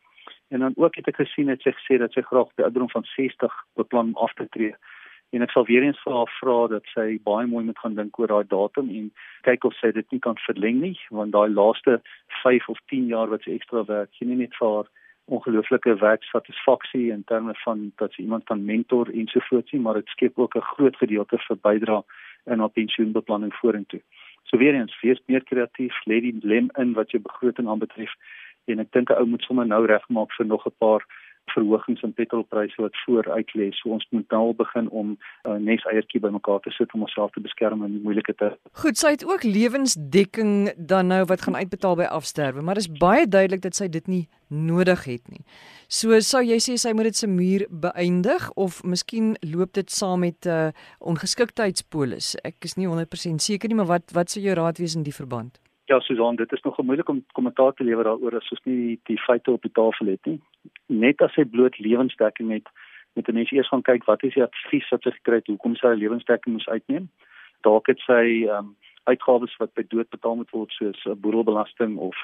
En 0.49 0.61
dan 0.61 0.75
ook 0.77 0.97
het 0.97 1.09
ek 1.09 1.21
gesien 1.21 1.49
het 1.49 1.63
sy 1.63 1.75
gesê 1.77 1.99
dat 2.01 2.13
sy 2.13 2.25
graag 2.25 2.51
by 2.57 2.69
ouderdom 2.69 2.91
van 2.93 3.07
60 3.17 3.61
beplan 3.77 4.13
om 4.13 4.21
af 4.25 4.35
te 4.39 4.49
tree 4.57 4.75
en 5.33 5.45
ek 5.45 5.53
sal 5.55 5.65
weer 5.69 5.85
eens 5.85 6.01
vir 6.05 6.13
haar 6.13 6.33
vra 6.39 6.57
dat 6.75 6.89
sy 6.93 7.07
baie 7.25 7.47
mooi 7.49 7.65
moet 7.65 7.79
gaan 7.81 7.97
dink 7.97 8.19
oor 8.21 8.29
daai 8.33 8.49
datum 8.53 8.91
en 8.93 9.07
kyk 9.49 9.65
of 9.69 9.77
sy 9.79 9.93
dit 9.97 10.09
nie 10.13 10.21
kan 10.27 10.37
verleng 10.45 10.83
nie 10.83 10.97
want 11.19 11.33
daai 11.37 11.49
laaste 11.53 11.99
5 12.43 12.69
of 12.75 12.83
10 12.93 13.09
jaar 13.13 13.33
wat 13.33 13.47
sy 13.47 13.57
ekstra 13.57 13.85
werk 13.89 14.13
gee 14.19 14.29
nie 14.29 14.43
net 14.43 14.59
vir 14.59 14.69
haar 14.69 14.91
ongelooflike 15.37 15.95
werksatisfaksie 16.01 17.11
in 17.13 17.25
terme 17.25 17.55
van 17.65 17.93
dat 18.01 18.13
sy 18.13 18.23
iemand 18.27 18.45
kan 18.51 18.65
mentor 18.65 19.11
ensovoorts 19.23 19.73
nie 19.73 19.81
maar 19.81 20.01
dit 20.01 20.13
skep 20.15 20.39
ook 20.39 20.57
'n 20.57 20.71
groot 20.73 20.97
gedeelte 20.97 21.39
vir 21.47 21.59
bydra 21.69 22.03
in 22.45 22.59
haar 22.59 22.75
pensioenbeplanning 22.79 23.55
vorentoe. 23.55 24.01
So 24.43 24.59
weer 24.59 24.75
eens, 24.75 25.01
wees 25.01 25.21
meer 25.27 25.45
kreatief, 25.45 25.95
lê 26.05 26.21
die 26.21 26.39
lem 26.43 26.71
in 26.79 26.93
wat 26.93 27.11
jou 27.11 27.23
begroting 27.23 27.69
aanbetref 27.69 28.13
en 28.65 28.79
ek 28.79 28.93
dink 28.93 29.11
'n 29.11 29.19
ou 29.21 29.27
moet 29.27 29.43
sommer 29.43 29.67
nou 29.67 29.87
regmaak 29.87 30.33
vir 30.37 30.47
nog 30.47 30.67
'n 30.67 30.79
paar 30.79 31.03
verhogings 31.45 32.03
in 32.03 32.13
petrolpryse 32.13 32.83
wat 32.83 32.97
vooruit 33.05 33.55
lê. 33.55 33.71
So 33.71 33.89
ons 33.89 34.07
moet 34.11 34.29
nou 34.31 34.55
begin 34.55 34.89
om 34.89 35.09
'n 35.11 35.19
uh, 35.51 35.59
neseiertjie 35.59 36.21
bymekaar 36.21 36.61
te 36.61 36.71
sit 36.71 36.93
om 36.93 37.03
onsself 37.03 37.31
te 37.31 37.41
beskerm 37.41 37.85
in 37.85 38.03
moeilike 38.03 38.35
tye. 38.35 38.57
Goed, 38.73 38.99
sy 38.99 39.11
het 39.11 39.25
ook 39.25 39.43
lewensdekking 39.43 40.73
dan 40.77 41.07
nou 41.07 41.25
wat 41.25 41.43
gaan 41.43 41.57
uitbetaal 41.57 41.97
by 41.97 42.05
afsterwe, 42.05 42.63
maar 42.63 42.75
dit 42.75 42.89
is 42.89 42.99
baie 42.99 43.27
duidelik 43.29 43.63
dat 43.63 43.75
sy 43.75 43.89
dit 43.89 44.07
nie 44.07 44.29
nodig 44.49 45.05
het 45.05 45.29
nie. 45.29 45.45
So 45.89 46.21
sou 46.21 46.43
jy 46.45 46.59
sê 46.61 46.77
sy 46.77 46.93
moet 46.93 47.11
dit 47.11 47.17
se 47.17 47.27
muur 47.27 47.67
beëindig 47.71 48.51
of 48.57 48.83
miskien 48.85 49.37
loop 49.41 49.73
dit 49.73 49.91
saam 49.91 50.21
met 50.21 50.47
'n 50.47 50.49
uh, 50.49 50.71
ongeskiktheidspolis. 50.99 52.37
Ek 52.45 52.57
is 52.65 52.77
nie 52.77 52.89
100% 52.89 53.41
seker 53.41 53.69
nie, 53.69 53.77
maar 53.77 53.87
wat 53.87 54.13
wat 54.13 54.31
sou 54.31 54.45
jou 54.45 54.55
raad 54.55 54.79
wees 54.79 54.95
in 54.95 55.03
die 55.03 55.15
verband? 55.15 55.62
Ja, 55.93 56.01
Susan, 56.01 56.37
dit 56.37 56.53
is 56.53 56.61
nog 56.61 56.83
moeilik 56.83 57.09
om 57.09 57.25
kommentaar 57.33 57.73
te 57.73 57.85
lewer 57.85 58.05
daaroor 58.05 58.37
as 58.39 58.51
ons 58.55 58.61
nie 58.65 58.99
die 59.05 59.19
feite 59.21 59.51
op 59.53 59.63
die 59.63 59.73
tafel 59.77 60.07
het 60.09 60.29
nie. 60.29 60.39
Net 60.87 61.21
as 61.21 61.35
hy 61.37 61.45
bloot 61.45 61.75
lewensdekking 61.85 62.49
het, 62.55 62.71
moet 63.13 63.29
'n 63.29 63.35
mens 63.35 63.51
eers 63.53 63.69
gaan 63.69 63.85
kyk 63.89 64.07
wat 64.09 64.23
is 64.25 64.35
die 64.35 64.43
advies 64.43 64.89
wat 64.89 65.03
sy 65.03 65.11
gekry 65.11 65.35
het, 65.35 65.51
hoekom 65.53 65.75
sy 65.77 65.93
lewensdekking 65.93 66.55
moes 66.55 66.69
uitneem. 66.69 67.11
Dalk 67.61 67.87
het 67.93 68.01
sy 68.07 68.25
ehm 68.49 68.57
um, 68.59 68.77
uitgawes 69.05 69.57
wat 69.57 69.75
by 69.75 69.85
dood 69.89 70.09
betaal 70.09 70.37
moet 70.37 70.51
word 70.51 70.73
soos 70.73 71.05
'n 71.05 71.21
boedelbelasting 71.21 71.99
of 71.99 72.17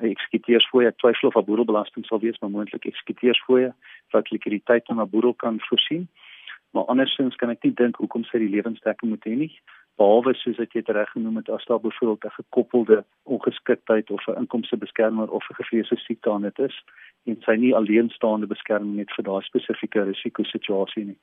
eksekuteursfooie. 0.00 0.88
Ek 0.88 0.98
twyfel 0.98 1.28
of 1.28 1.36
'n 1.36 1.48
boedelbelasting 1.48 2.06
sal 2.06 2.20
wees, 2.20 2.38
maar 2.40 2.50
moontlik 2.50 2.84
eksekuteursfooie 2.84 3.72
wat 4.12 4.30
likwiditeit 4.30 4.88
aan 4.88 5.00
'n 5.00 5.10
boedel 5.10 5.34
kan 5.34 5.60
voorsien. 5.60 6.08
Maar 6.72 6.84
andersins 6.84 7.36
kan 7.36 7.50
ek 7.50 7.62
nie 7.62 7.74
dink 7.74 7.96
hoekom 7.96 8.24
sy 8.24 8.38
die 8.38 8.54
lewensdekking 8.56 9.10
moet 9.10 9.24
hê 9.24 9.36
nie 9.36 9.60
behalwe 9.96 10.34
soos 10.34 10.58
ek 10.62 10.72
dit 10.76 10.88
reg 10.88 11.10
genoem 11.14 11.40
het 11.40 11.48
as 11.50 11.64
daar 11.64 11.80
byvoorbeeld 11.80 12.24
'n 12.24 12.38
gekoppelde 12.40 13.04
ongeskiktheid 13.22 14.10
of 14.10 14.26
'n 14.26 14.38
inkomstebeskermer 14.42 15.30
of 15.30 15.48
'n 15.50 15.54
gevreesde 15.54 15.96
siekte 15.96 16.30
aan 16.30 16.42
dit 16.42 16.58
is 16.58 16.84
en 17.24 17.36
sy 17.40 17.54
nie 17.54 17.74
alleenstaande 17.74 18.46
beskerming 18.46 18.98
het 18.98 19.12
vir 19.16 19.24
daai 19.24 19.42
spesifieke 19.42 20.02
risikosituasie 20.02 21.04
nie. 21.04 21.18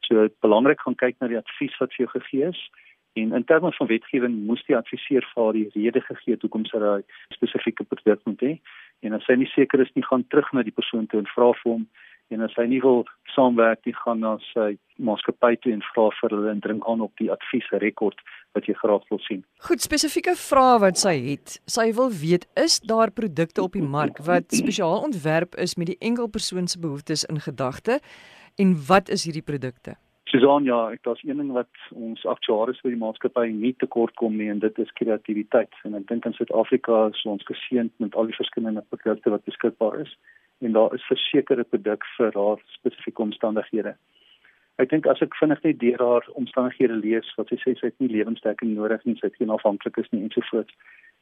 So 0.00 0.28
belangrik 0.40 0.80
gaan 0.80 0.94
kyk 0.94 1.16
na 1.18 1.26
die 1.26 1.38
advies 1.38 1.78
wat 1.78 1.92
vir 1.94 2.06
jou 2.06 2.20
gegee 2.20 2.48
is 2.48 2.70
en 3.12 3.32
in 3.32 3.44
terme 3.44 3.72
van 3.72 3.86
wetgewing 3.86 4.34
moes 4.46 4.64
die 4.66 4.76
adviseur 4.76 5.24
vir 5.34 5.52
die 5.52 5.70
rede 5.74 6.00
gegee 6.00 6.34
het 6.34 6.42
hoekom 6.42 6.64
sy 6.64 6.78
daai 6.78 7.02
spesifieke 7.34 7.84
produk 7.84 8.20
moet 8.24 8.40
hê 8.40 8.52
en 9.00 9.12
as 9.12 9.24
sy 9.24 9.34
nie 9.34 9.50
seker 9.54 9.80
is 9.80 9.92
nie 9.94 10.04
gaan 10.04 10.24
terug 10.28 10.52
na 10.52 10.62
die 10.62 10.78
persoon 10.80 11.06
toe 11.06 11.20
en 11.20 11.30
vra 11.34 11.52
vir 11.62 11.72
hom 11.72 11.86
en 12.30 12.44
as 12.46 12.54
hy 12.56 12.66
nie 12.70 12.80
wil 12.84 13.02
saamwerk 13.34 13.82
nie 13.86 13.94
gaan 13.96 14.22
na 14.24 14.36
sy 14.52 14.76
maatskappy 15.02 15.56
toe 15.62 15.72
en 15.74 15.82
vra 15.92 16.08
vir 16.20 16.36
hulle 16.36 16.52
en 16.52 16.62
dring 16.64 16.82
aan 16.88 17.04
op 17.04 17.12
die 17.20 17.30
adviesrekord 17.32 18.20
wat 18.56 18.68
jy 18.68 18.76
graag 18.78 19.04
wil 19.10 19.20
sien. 19.26 19.42
Goed, 19.66 19.84
spesifieke 19.84 20.34
vrae 20.38 20.78
wat 20.84 21.00
sy 21.00 21.14
het. 21.24 21.56
Sy 21.70 21.88
wil 21.96 22.12
weet 22.22 22.46
is 22.60 22.78
daar 22.80 23.12
produkte 23.14 23.64
op 23.64 23.76
die 23.78 23.84
mark 23.96 24.20
wat 24.28 24.52
spesiaal 24.52 25.02
ontwerp 25.08 25.56
is 25.66 25.76
met 25.80 25.92
die 25.92 26.00
enkel 26.00 26.28
persoon 26.28 26.68
se 26.68 26.80
behoeftes 26.80 27.26
in 27.32 27.40
gedagte 27.40 28.00
en 28.60 28.76
wat 28.88 29.08
is 29.08 29.24
hierdie 29.28 29.44
produkte? 29.44 29.96
Susan, 30.32 30.64
ja, 30.64 30.78
ek 30.94 31.02
daar's 31.04 31.20
een 31.26 31.36
ding 31.42 31.50
wat 31.52 31.68
ons 31.92 32.22
aktuaries 32.24 32.78
vir 32.80 32.94
die 32.94 33.00
maatskappy 33.00 33.50
nie 33.52 33.74
tekort 33.82 34.14
kom 34.16 34.38
nie 34.40 34.48
en 34.48 34.62
dit 34.62 34.78
is 34.80 34.92
kreatiwiteit. 34.96 35.74
En 35.84 35.98
ek 35.98 36.06
dink 36.08 36.24
in 36.24 36.36
Suid-Afrika 36.38 37.08
is 37.10 37.20
ons 37.28 37.44
geseënd 37.48 37.92
met 38.00 38.16
al 38.16 38.30
die 38.30 38.38
verskillende 38.38 38.84
produkte 38.88 39.34
wat 39.34 39.44
beskikbaar 39.48 39.98
is 40.06 40.14
en 40.62 40.72
daar 40.72 40.94
is 40.94 41.10
versekerde 41.10 41.64
produk 41.64 42.04
vir 42.16 42.32
haar 42.38 42.60
spesifieke 42.78 43.22
omstandighede. 43.22 43.94
Ek 44.80 44.90
dink 44.90 45.06
as 45.06 45.20
ek 45.20 45.34
vinnig 45.36 45.62
net 45.62 45.80
deur 45.80 46.00
haar 46.00 46.28
omstandighede 46.40 46.96
lees 47.02 47.28
wat 47.36 47.50
sy 47.52 47.58
sê 47.60 47.74
sy 47.78 47.90
het 47.90 47.98
nie 48.00 48.12
lewensdekking 48.14 48.74
nodig 48.74 49.04
nie, 49.04 49.16
sy 49.20 49.28
het 49.28 49.36
geen 49.40 49.52
afhanklikes 49.52 50.10
nie 50.10 50.22
ensovoorts 50.26 50.74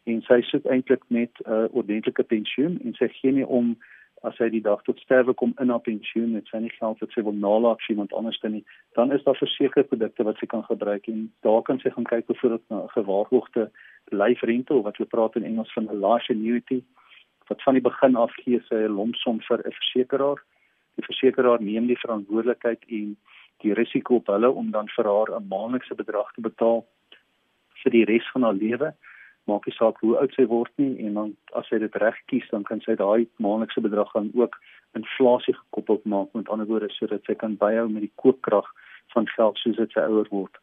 en 0.08 0.20
sy 0.24 0.40
sit 0.48 0.66
eintlik 0.66 1.02
net 1.08 1.32
'n 1.44 1.52
uh, 1.52 1.66
ordentlike 1.76 2.22
pensioen 2.22 2.78
en 2.84 2.94
sy 2.94 3.08
gee 3.08 3.32
nie 3.32 3.46
om 3.46 3.76
as 4.22 4.36
sy 4.36 4.48
die 4.52 4.60
dag 4.60 4.82
tot 4.84 5.00
sterwe 5.00 5.32
kom 5.34 5.54
in 5.60 5.70
haar 5.72 5.84
pensioen 5.84 6.34
het 6.36 6.48
sy 6.48 6.60
nie 6.60 6.72
geld 6.76 7.00
wat 7.00 7.12
sy 7.14 7.22
wil 7.24 7.36
nalat 7.36 7.80
vir 7.84 7.94
iemand 7.94 8.12
anders 8.12 8.40
nie 8.42 8.64
dan 8.98 9.12
is 9.16 9.24
daar 9.24 9.38
versekerde 9.40 9.88
produkte 9.88 10.26
wat 10.28 10.40
sy 10.40 10.46
kan 10.46 10.64
gebruik 10.68 11.08
en 11.08 11.30
daar 11.46 11.62
kan 11.62 11.80
sy 11.80 11.90
gaan 11.90 12.08
kyk 12.12 12.26
byvoorbeeld 12.26 12.66
na 12.68 12.82
'n 12.84 12.94
gewaarborgde 12.96 13.70
life 14.22 14.46
rental 14.46 14.82
wat 14.82 14.96
hulle 14.96 15.08
praat 15.08 15.36
in 15.36 15.44
Engels 15.44 15.72
van 15.72 15.88
'n 15.88 16.00
life 16.00 16.32
annuity 16.32 16.82
wat 17.50 17.62
van 17.62 17.74
die 17.74 17.82
begin 17.82 18.16
af 18.16 18.32
gee 18.44 18.60
sy 18.68 18.78
'n 18.86 18.96
lomsom 18.98 19.40
vir 19.48 19.58
'n 19.58 19.76
versekeraar. 19.78 20.38
Die 20.96 21.06
versekeraar 21.10 21.60
neem 21.60 21.86
die 21.86 22.02
verantwoordelikheid 22.04 22.82
en 22.98 23.16
die 23.62 23.74
risiko 23.74 24.14
op 24.14 24.26
hulle 24.26 24.50
om 24.50 24.70
dan 24.70 24.88
vir 24.96 25.06
haar 25.12 25.30
'n 25.34 25.48
maandelikse 25.48 25.94
bedrag 25.94 26.32
te 26.32 26.40
betaal 26.40 26.86
vir 27.82 27.92
die 27.92 28.04
res 28.04 28.26
van 28.32 28.42
haar 28.42 28.58
lewe. 28.64 28.94
Maak 29.46 29.66
nie 29.66 29.74
saak 29.74 29.96
hoe 30.00 30.18
oud 30.18 30.32
sy 30.34 30.46
word 30.46 30.72
nie 30.76 31.06
en 31.06 31.14
dan 31.14 31.36
as 31.52 31.66
sy 31.68 31.78
dit 31.78 31.94
reg 31.94 32.18
kies, 32.26 32.48
dan 32.50 32.62
kan 32.62 32.80
sy 32.80 32.94
daai 32.94 33.26
maandelikse 33.36 33.80
bedrag 33.80 34.12
dan 34.12 34.30
ook 34.34 34.54
inflasie 34.94 35.54
gekoppel 35.54 36.00
maak 36.04 36.28
met 36.32 36.48
ander 36.48 36.66
woorde 36.66 36.88
sodat 36.88 37.24
sy 37.24 37.34
kan 37.34 37.56
byhou 37.56 37.88
met 37.88 38.02
die 38.02 38.16
koopkrag 38.22 38.66
van 39.14 39.26
geld 39.26 39.58
soos 39.58 39.76
dit 39.76 39.92
sy 39.92 40.00
ouer 40.00 40.28
word 40.30 40.56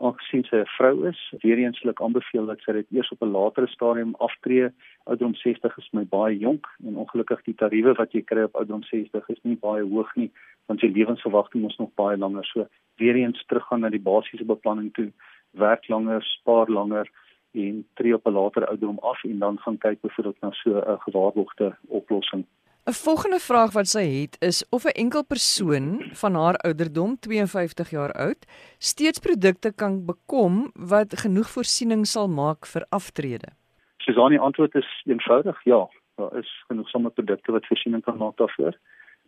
aangesien 0.00 0.44
sy 0.44 0.56
'n 0.56 0.72
vrou 0.76 1.06
is, 1.08 1.20
weer 1.42 1.58
eens 1.58 1.78
sal 1.78 1.90
ek 1.90 2.00
aanbeveel 2.00 2.46
dat 2.46 2.60
sy 2.64 2.72
dit 2.72 2.86
eers 2.96 3.12
op 3.12 3.22
'n 3.22 3.32
latere 3.36 3.68
stadium 3.68 4.14
aftree. 4.26 4.70
Ouderdom 5.04 5.34
60 5.34 5.78
is 5.78 5.88
my 5.92 6.04
baie 6.04 6.38
jonk 6.38 6.66
en 6.86 6.96
ongelukkig 6.96 7.42
die 7.44 7.54
tariewe 7.54 7.94
wat 7.94 8.12
jy 8.12 8.22
kry 8.22 8.42
op 8.42 8.54
ouderdom 8.54 8.82
60 8.82 9.28
is 9.28 9.42
nie 9.42 9.56
baie 9.56 9.84
hoog 9.84 10.14
nie, 10.16 10.30
want 10.68 10.80
jy 10.80 10.88
lewensverwagting 10.88 11.68
is 11.68 11.76
nog 11.76 11.90
baie 11.94 12.16
langer. 12.16 12.44
So 12.44 12.66
weer 12.96 13.16
eens 13.16 13.44
teruggaan 13.46 13.80
na 13.80 13.88
die 13.88 14.06
basiese 14.10 14.44
beplanning 14.44 14.92
toe, 14.94 15.12
werk 15.52 15.88
langer, 15.88 16.22
spaar 16.22 16.68
langer 16.68 17.06
en 17.52 17.84
tree 17.94 18.14
op 18.14 18.26
'n 18.26 18.32
later 18.32 18.66
ouderdom 18.66 18.98
af 19.02 19.24
en 19.24 19.38
dan 19.38 19.58
gaan 19.58 19.78
kyk 19.78 20.00
byvoorbeeld 20.00 20.40
na 20.40 20.50
so 20.50 20.70
'n 20.78 20.98
gewaarborgde 21.00 21.76
oplossing. 21.88 22.44
'n 22.90 23.02
Volgende 23.06 23.38
vraag 23.38 23.72
wat 23.72 23.86
sy 23.86 24.02
het 24.20 24.36
is 24.40 24.58
of 24.76 24.84
'n 24.84 24.98
enkel 25.02 25.24
persoon 25.24 25.86
van 26.22 26.34
haar 26.34 26.56
ouderdom, 26.56 27.18
52 27.18 27.90
jaar 27.90 28.12
oud, 28.12 28.40
steeds 28.78 29.18
produkte 29.18 29.72
kan 29.74 30.04
bekom 30.04 30.70
wat 30.74 31.18
genoeg 31.18 31.48
voorsiening 31.50 32.06
sal 32.06 32.28
maak 32.28 32.66
vir 32.66 32.86
aftrede. 32.88 33.48
Susani 33.96 34.38
antwoord 34.38 34.74
is 34.74 35.02
eenvoudig, 35.06 35.64
ja. 35.64 35.88
Daar 36.14 36.36
is 36.38 36.64
genoeg 36.68 36.88
sommige 36.88 37.14
produkte 37.14 37.52
wat 37.52 37.66
voorsiening 37.66 38.02
kan 38.02 38.16
maak 38.16 38.36
daarvoor. 38.36 38.74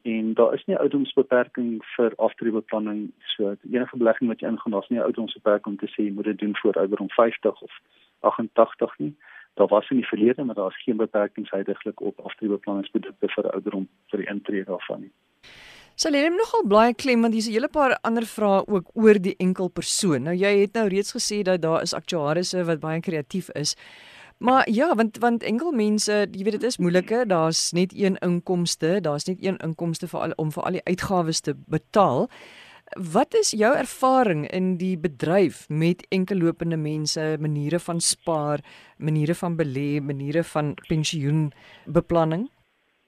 En 0.03 0.35
daar 0.35 0.55
is 0.55 0.65
nie 0.65 0.77
ouderdomsbeperking 0.77 1.85
vir 1.97 2.13
aftredebeplanning. 2.17 3.13
So 3.19 3.55
enige 3.71 3.97
belegging 3.97 4.31
wat 4.31 4.41
jy 4.41 4.49
ingaan, 4.49 4.73
daar's 4.73 4.89
nie 4.89 4.99
ouderdomsbeperking 4.99 5.67
om 5.67 5.77
te 5.77 5.93
sê 5.95 6.03
jy 6.03 6.13
moet 6.13 6.25
dit 6.25 6.39
doen 6.39 6.57
voor 6.57 6.75
ouderdom 6.75 7.11
50 7.11 7.63
of 7.63 7.73
88 8.21 8.99
nie 8.99 9.17
daar 9.55 9.69
was 9.69 9.91
in 9.91 10.01
die 10.01 10.09
verlede 10.09 10.45
maar 10.45 10.55
daar 10.55 10.71
is 10.71 10.85
geen 10.85 10.97
beperkings 10.97 11.51
heidaglik 11.51 12.01
op 12.01 12.21
aftreebeplanningsprodukte 12.21 13.29
vir 13.35 13.51
ouderdom 13.53 13.89
vir 14.11 14.25
die 14.25 14.31
intree 14.35 14.65
daarvan 14.65 15.01
nie. 15.07 15.13
So 15.95 16.09
lê 16.11 16.23
hom 16.25 16.39
nogal 16.41 16.65
baie 16.67 16.95
klem 16.95 17.21
want 17.23 17.35
hier's 17.35 17.49
'n 17.49 17.53
hele 17.53 17.69
paar 17.69 17.99
ander 18.03 18.27
vrae 18.27 18.65
ook 18.67 18.87
oor 18.95 19.19
die 19.19 19.37
enkel 19.39 19.69
persoon. 19.69 20.23
Nou 20.23 20.35
jy 20.35 20.61
het 20.61 20.73
nou 20.75 20.89
reeds 20.89 21.13
gesê 21.13 21.43
dat 21.43 21.63
daar 21.63 21.83
is 21.83 21.95
aktuariëse 21.95 22.65
wat 22.65 22.81
baie 22.81 23.01
kreatief 23.01 23.51
is. 23.51 23.77
Maar 24.39 24.71
ja, 24.71 24.95
want 24.95 25.19
want 25.19 25.43
enkel 25.43 25.73
mense, 25.73 26.13
jy 26.31 26.43
weet 26.43 26.53
dit 26.59 26.63
is 26.63 26.77
moeilike. 26.77 27.27
Daar's 27.27 27.73
net 27.73 27.93
een 27.95 28.17
inkomste, 28.17 29.01
daar's 29.01 29.25
net 29.25 29.39
een 29.39 29.57
inkomste 29.57 30.09
vir 30.09 30.21
al 30.21 30.33
om 30.37 30.51
vir 30.53 30.63
al 30.63 30.73
die 30.73 30.85
uitgawes 30.85 31.41
te 31.41 31.55
betaal. 31.55 32.27
Wat 32.97 33.35
is 33.35 33.51
jou 33.57 33.77
ervaring 33.77 34.51
in 34.53 34.77
die 34.77 34.99
bedryf 34.99 35.65
met 35.69 36.07
enkellopende 36.13 36.77
mense, 36.77 37.37
maniere 37.41 37.79
van 37.79 38.01
spaar, 38.01 38.61
maniere 38.99 39.35
van 39.35 39.57
belê, 39.57 40.01
maniere 40.01 40.43
van 40.45 40.75
pensioenbeplanning? 40.89 42.51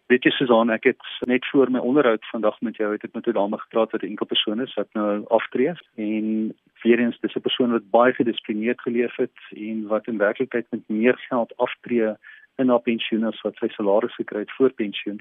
Weet 0.09 0.25
jy 0.25 0.31
Susan, 0.37 0.71
ek 0.73 0.85
het 0.89 1.11
net 1.29 1.45
voor 1.53 1.71
my 1.73 1.81
onderhoud 1.81 2.25
vandag 2.31 2.57
met 2.61 2.77
jou 2.81 2.91
het 2.93 3.05
ek 3.05 3.13
met 3.15 3.27
'n 3.29 3.37
dame 3.37 3.59
gepraat 3.59 3.93
wat 3.93 4.03
'n 4.03 4.13
enkel 4.13 4.27
persoon 4.27 4.61
is 4.61 4.75
wat 4.75 4.89
nou 4.93 5.25
aftree 5.29 5.73
en 5.97 6.55
weer 6.83 6.99
eens 6.99 7.21
dis 7.21 7.37
'n 7.37 7.41
persoon 7.41 7.71
wat 7.73 7.91
baie 7.91 8.13
gedissiplineerd 8.13 8.81
geleef 8.81 9.17
het 9.17 9.37
en 9.57 9.87
wat 9.87 10.07
in 10.07 10.19
werklikheid 10.19 10.67
met 10.71 10.89
meer 10.89 11.17
geld 11.29 11.57
aftree 11.57 12.17
in 12.57 12.69
haar 12.69 12.83
pensioen 12.83 13.25
as 13.25 13.41
wat 13.41 13.57
sy 13.57 13.69
salaris 13.69 14.15
gekry 14.15 14.39
het 14.39 14.53
voor 14.53 14.73
pensioen. 14.73 15.21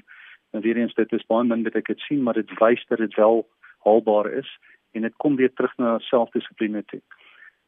En 0.52 0.60
weer 0.60 0.76
eens 0.76 0.94
dit 0.94 1.12
is 1.12 1.26
baie 1.26 1.44
min 1.44 1.62
wat 1.62 1.74
ek 1.74 1.86
het 1.86 2.00
sien, 2.00 2.22
maar 2.22 2.34
dit 2.34 2.50
wys 2.58 2.84
dat 2.88 2.98
dit 2.98 3.14
wel 3.14 3.46
haalbaar 3.84 4.30
is 4.32 4.58
en 4.92 5.02
dit 5.02 5.16
kom 5.16 5.36
weer 5.36 5.52
terug 5.52 5.76
na 5.76 5.98
selfdissipline 5.98 6.84
toe. 6.84 7.00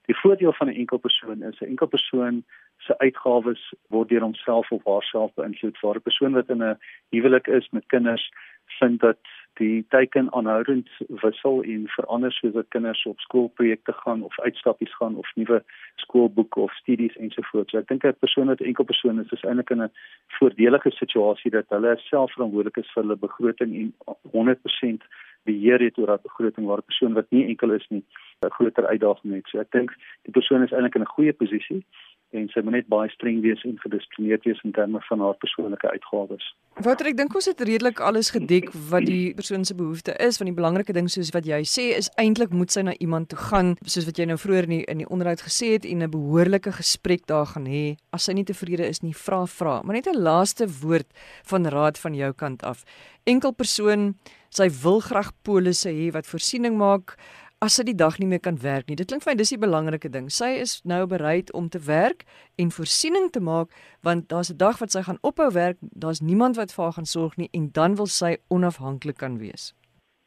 Die 0.06 0.16
voordeel 0.16 0.52
van 0.52 0.68
'n 0.68 0.78
enkel 0.82 0.98
persoon 0.98 1.42
is 1.42 1.60
'n 1.60 1.72
enkel 1.72 1.86
persoon 1.86 2.44
se 2.76 2.98
uitgawes 2.98 3.74
word 3.88 4.08
deur 4.08 4.20
homself 4.20 4.70
of 4.70 4.84
haarself 4.84 5.34
beïnvloed. 5.34 5.80
Waar 5.80 5.96
'n 5.96 6.08
persoon 6.08 6.32
wat 6.32 6.48
in 6.48 6.62
'n 6.62 6.78
huwelik 7.10 7.46
is 7.46 7.68
met 7.70 7.86
kinders 7.86 8.30
vind 8.78 9.00
dat 9.00 9.18
die 9.54 9.86
teiken 9.88 10.32
aanhoudend 10.32 10.88
wissel 11.08 11.62
en 11.62 11.88
verander 11.88 12.32
soos 12.32 12.52
wat 12.52 12.68
kinders 12.68 13.04
op 13.06 13.20
skoolprojekte 13.20 13.92
gaan 13.92 14.22
of 14.22 14.40
uitstappies 14.40 14.96
gaan 14.96 15.16
of 15.16 15.30
nuwe 15.34 15.64
skoolboeke 15.94 16.60
of 16.60 16.72
studies 16.72 17.16
ensovoorts. 17.16 17.70
So 17.70 17.78
ek 17.78 17.88
dink 17.88 18.04
'n 18.04 18.18
persoon 18.18 18.46
wat 18.46 18.60
enkel 18.60 18.84
persoon 18.84 19.20
is, 19.20 19.32
is 19.32 19.44
eintlik 19.44 19.70
in 19.70 19.82
'n 19.82 19.92
voordelige 20.38 20.90
situasie 20.90 21.50
dat 21.50 21.68
hulle 21.68 21.96
self 21.96 22.32
verantwoordelik 22.32 22.76
is 22.76 22.92
vir 22.92 23.02
hulle 23.02 23.16
begroting 23.16 23.74
en 23.74 23.94
100% 24.32 25.02
beheer 25.48 25.80
het 25.86 25.98
oor 25.98 26.10
daardie 26.12 26.28
begroting 26.28 26.66
waar 26.66 26.82
'n 26.82 26.90
persoon 26.90 27.16
wat 27.18 27.30
nie 27.30 27.46
enkel 27.46 27.70
is 27.78 27.86
nie 27.88 28.04
'n 28.44 28.56
groter 28.58 28.86
uitdaging 28.86 29.34
het. 29.34 29.46
So 29.48 29.58
ek 29.58 29.70
dink 29.70 29.90
die 30.22 30.36
persoon 30.38 30.62
is 30.62 30.72
eintlik 30.72 30.94
in 30.94 31.02
'n 31.02 31.14
goeie 31.16 31.32
posisie 31.32 31.84
en 32.34 32.48
sy 32.50 32.62
moet 32.64 32.78
net 32.78 32.88
baie 32.90 33.10
streng 33.12 33.40
wees 33.44 33.62
en 33.68 33.76
gedissiplineerd 33.82 34.44
wees 34.48 34.60
in 34.66 34.72
terme 34.76 35.00
van 35.08 35.22
haar 35.22 35.36
persoonlike 35.42 35.90
uitgawes. 35.90 36.46
Wouter, 36.84 37.08
ek 37.08 37.16
dink 37.16 37.34
ons 37.38 37.48
het 37.48 37.62
redelik 37.64 38.00
alles 38.04 38.32
gedek 38.34 38.68
wat 38.90 39.06
die 39.08 39.32
persoon 39.38 39.64
se 39.64 39.76
behoefte 39.78 40.16
is, 40.20 40.40
want 40.40 40.50
die 40.50 40.56
belangrike 40.56 40.92
ding 40.96 41.08
soos 41.12 41.30
wat 41.36 41.46
jy 41.48 41.62
sê 41.68 41.86
is 41.96 42.10
eintlik 42.20 42.52
moet 42.52 42.74
sy 42.74 42.82
na 42.86 42.96
iemand 43.00 43.30
toe 43.32 43.38
gaan, 43.48 43.74
soos 43.86 44.08
wat 44.08 44.18
jy 44.20 44.26
nou 44.28 44.38
vroeër 44.40 44.68
in 44.68 44.74
die 44.76 44.82
in 44.92 45.04
die 45.04 45.08
onderhoud 45.08 45.44
gesê 45.46 45.72
het 45.76 45.86
en 45.88 46.02
'n 46.02 46.10
behoorlike 46.10 46.72
gesprek 46.80 47.26
daar 47.26 47.46
gaan 47.46 47.66
hê. 47.66 47.96
As 48.12 48.24
sy 48.24 48.32
nie 48.32 48.44
tevrede 48.44 48.86
is 48.88 49.02
nie, 49.02 49.14
vra 49.14 49.46
vra, 49.46 49.82
maar 49.82 49.94
net 49.94 50.08
'n 50.08 50.22
laaste 50.22 50.66
woord 50.82 51.06
van 51.44 51.66
raad 51.66 51.98
van 51.98 52.14
jou 52.14 52.32
kant 52.32 52.62
af. 52.62 52.84
Enkel 53.24 53.52
persoon, 53.52 54.14
sy 54.50 54.68
wil 54.82 55.00
graag 55.00 55.32
polisse 55.42 55.88
hê 55.88 56.12
wat 56.12 56.26
voorsiening 56.26 56.76
maak 56.76 57.16
as 57.66 57.76
sy 57.78 57.84
die 57.86 57.96
dag 57.98 58.18
nie 58.22 58.28
meer 58.30 58.42
kan 58.42 58.58
werk 58.62 58.86
nie. 58.88 58.96
Dit 58.98 59.10
klink 59.10 59.24
vir 59.24 59.32
my 59.32 59.38
dis 59.40 59.50
die 59.50 59.60
belangrike 59.62 60.10
ding. 60.12 60.28
Sy 60.30 60.52
is 60.62 60.78
nou 60.86 61.02
bereid 61.10 61.50
om 61.58 61.68
te 61.72 61.80
werk 61.86 62.22
en 62.62 62.70
voorsiening 62.70 63.32
te 63.34 63.42
maak 63.42 63.74
want 64.06 64.28
daar's 64.30 64.50
'n 64.52 64.58
dag 64.58 64.78
wat 64.78 64.92
sy 64.94 65.02
gaan 65.02 65.18
ophou 65.22 65.50
werk, 65.52 65.78
daar's 65.80 66.20
niemand 66.20 66.56
wat 66.56 66.72
vir 66.72 66.84
haar 66.84 66.96
gaan 66.98 67.10
sorg 67.16 67.36
nie 67.36 67.48
en 67.52 67.70
dan 67.72 67.96
wil 67.96 68.06
sy 68.06 68.36
onafhanklik 68.48 69.18
kan 69.18 69.38
wees. 69.38 69.74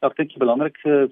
Ek 0.01 0.15
dink 0.15 0.29
die 0.29 0.43
belangrikste 0.45 1.11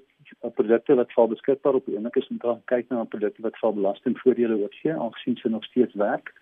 produkte 0.54 0.94
wat 0.94 1.12
vir 1.12 1.28
beskikbaar 1.28 1.74
op 1.74 1.86
die 1.86 1.94
oomblik 1.94 2.16
is 2.16 2.28
om 2.30 2.38
te 2.38 2.56
kyk 2.66 2.90
na 2.90 3.04
produkte 3.04 3.42
wat 3.42 3.56
vir 3.60 3.72
belastingvoordele 3.72 4.62
ook 4.62 4.74
gee 4.82 4.92
aangesien 4.92 5.36
sy 5.36 5.48
nog 5.48 5.64
steeds 5.64 5.94
werk 5.94 6.32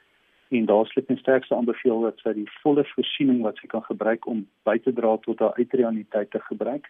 en 0.51 0.67
daar 0.67 0.87
slik 0.87 1.09
en 1.09 1.19
sterkste 1.19 1.55
aanbeveel 1.55 2.01
dat 2.01 2.19
sy 2.23 2.33
die 2.33 2.51
volle 2.63 2.85
voorsiening 2.95 3.43
wat 3.43 3.59
sy 3.59 3.67
kan 3.67 3.83
gebruik 3.83 4.27
om 4.27 4.47
by 4.65 4.79
te 4.79 4.93
dra 4.93 5.17
tot 5.17 5.39
haar 5.39 5.55
uitreaniteit 5.59 6.31
te 6.31 6.41
gebruik. 6.41 6.87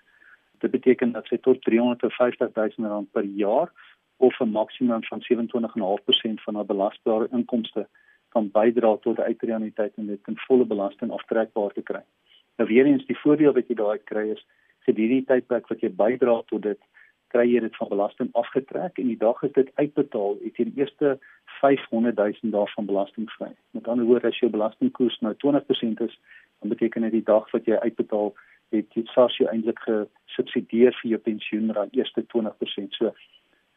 Dit 0.59 0.71
beteken 0.71 1.12
dat 1.12 1.27
sy 1.27 1.38
tot 1.38 1.62
350 1.62 2.55
000 2.55 2.88
rand 2.88 3.11
per 3.11 3.25
jaar 3.25 3.73
of 4.16 4.40
'n 4.40 4.51
maksimum 4.51 5.05
van 5.05 5.21
27.5% 5.21 6.42
van 6.42 6.55
haar 6.55 6.66
belasbare 6.66 7.29
inkomste 7.33 7.88
kan 8.29 8.51
bydra 8.51 8.97
tot 8.97 9.19
'n 9.19 9.29
uitreaniteit 9.31 9.92
en 9.97 10.07
dit 10.07 10.21
in 10.27 10.38
volle 10.47 10.64
belasting 10.64 11.11
aftrekbaar 11.11 11.73
te 11.73 11.83
kry. 11.83 12.03
Nou 12.57 12.69
weer 12.69 12.87
eens 12.87 13.07
die 13.07 13.19
voordeel 13.19 13.53
wat 13.53 13.69
jy 13.69 13.75
daai 13.75 13.99
kry 14.05 14.31
is 14.31 14.47
gedurende 14.87 15.14
die 15.14 15.25
tydperk 15.31 15.69
wat 15.69 15.81
jy 15.81 15.90
bydra 15.90 16.42
tot 16.47 16.62
dit 16.62 16.81
kry 17.35 17.47
jy 17.51 17.61
dit 17.61 17.77
van 17.77 17.88
belasting 17.88 18.29
afgetrek 18.33 18.99
en 19.03 19.09
die 19.11 19.19
dag 19.19 19.42
as 19.45 19.53
dit 19.53 19.71
uitbetaal 19.75 20.38
het 20.45 20.57
jy 20.57 20.64
die 20.64 20.81
eerste 20.83 21.19
500 21.61 22.16
000 22.16 22.53
daarvan 22.55 22.87
belastingvry. 22.87 23.51
Met 23.71 23.88
ander 23.88 24.07
woorde 24.07 24.29
as 24.29 24.38
jou 24.38 24.51
belastingkoers 24.51 25.19
nou 25.21 25.35
20% 25.45 26.05
is, 26.07 26.19
dan 26.61 26.73
beteken 26.75 27.03
dit 27.03 27.19
die 27.19 27.27
dag 27.33 27.51
wat 27.51 27.66
jy 27.66 27.79
uitbetaal 27.83 28.33
het 28.74 28.87
dit 28.94 29.09
SARS 29.14 29.37
jou 29.38 29.48
eintlik 29.50 29.81
gesubsidieer 29.87 30.94
vir 31.00 31.11
jou 31.11 31.20
pensioen 31.31 31.72
raak 31.72 31.94
eerste 31.96 32.24
20%. 32.35 32.96
So 32.98 33.12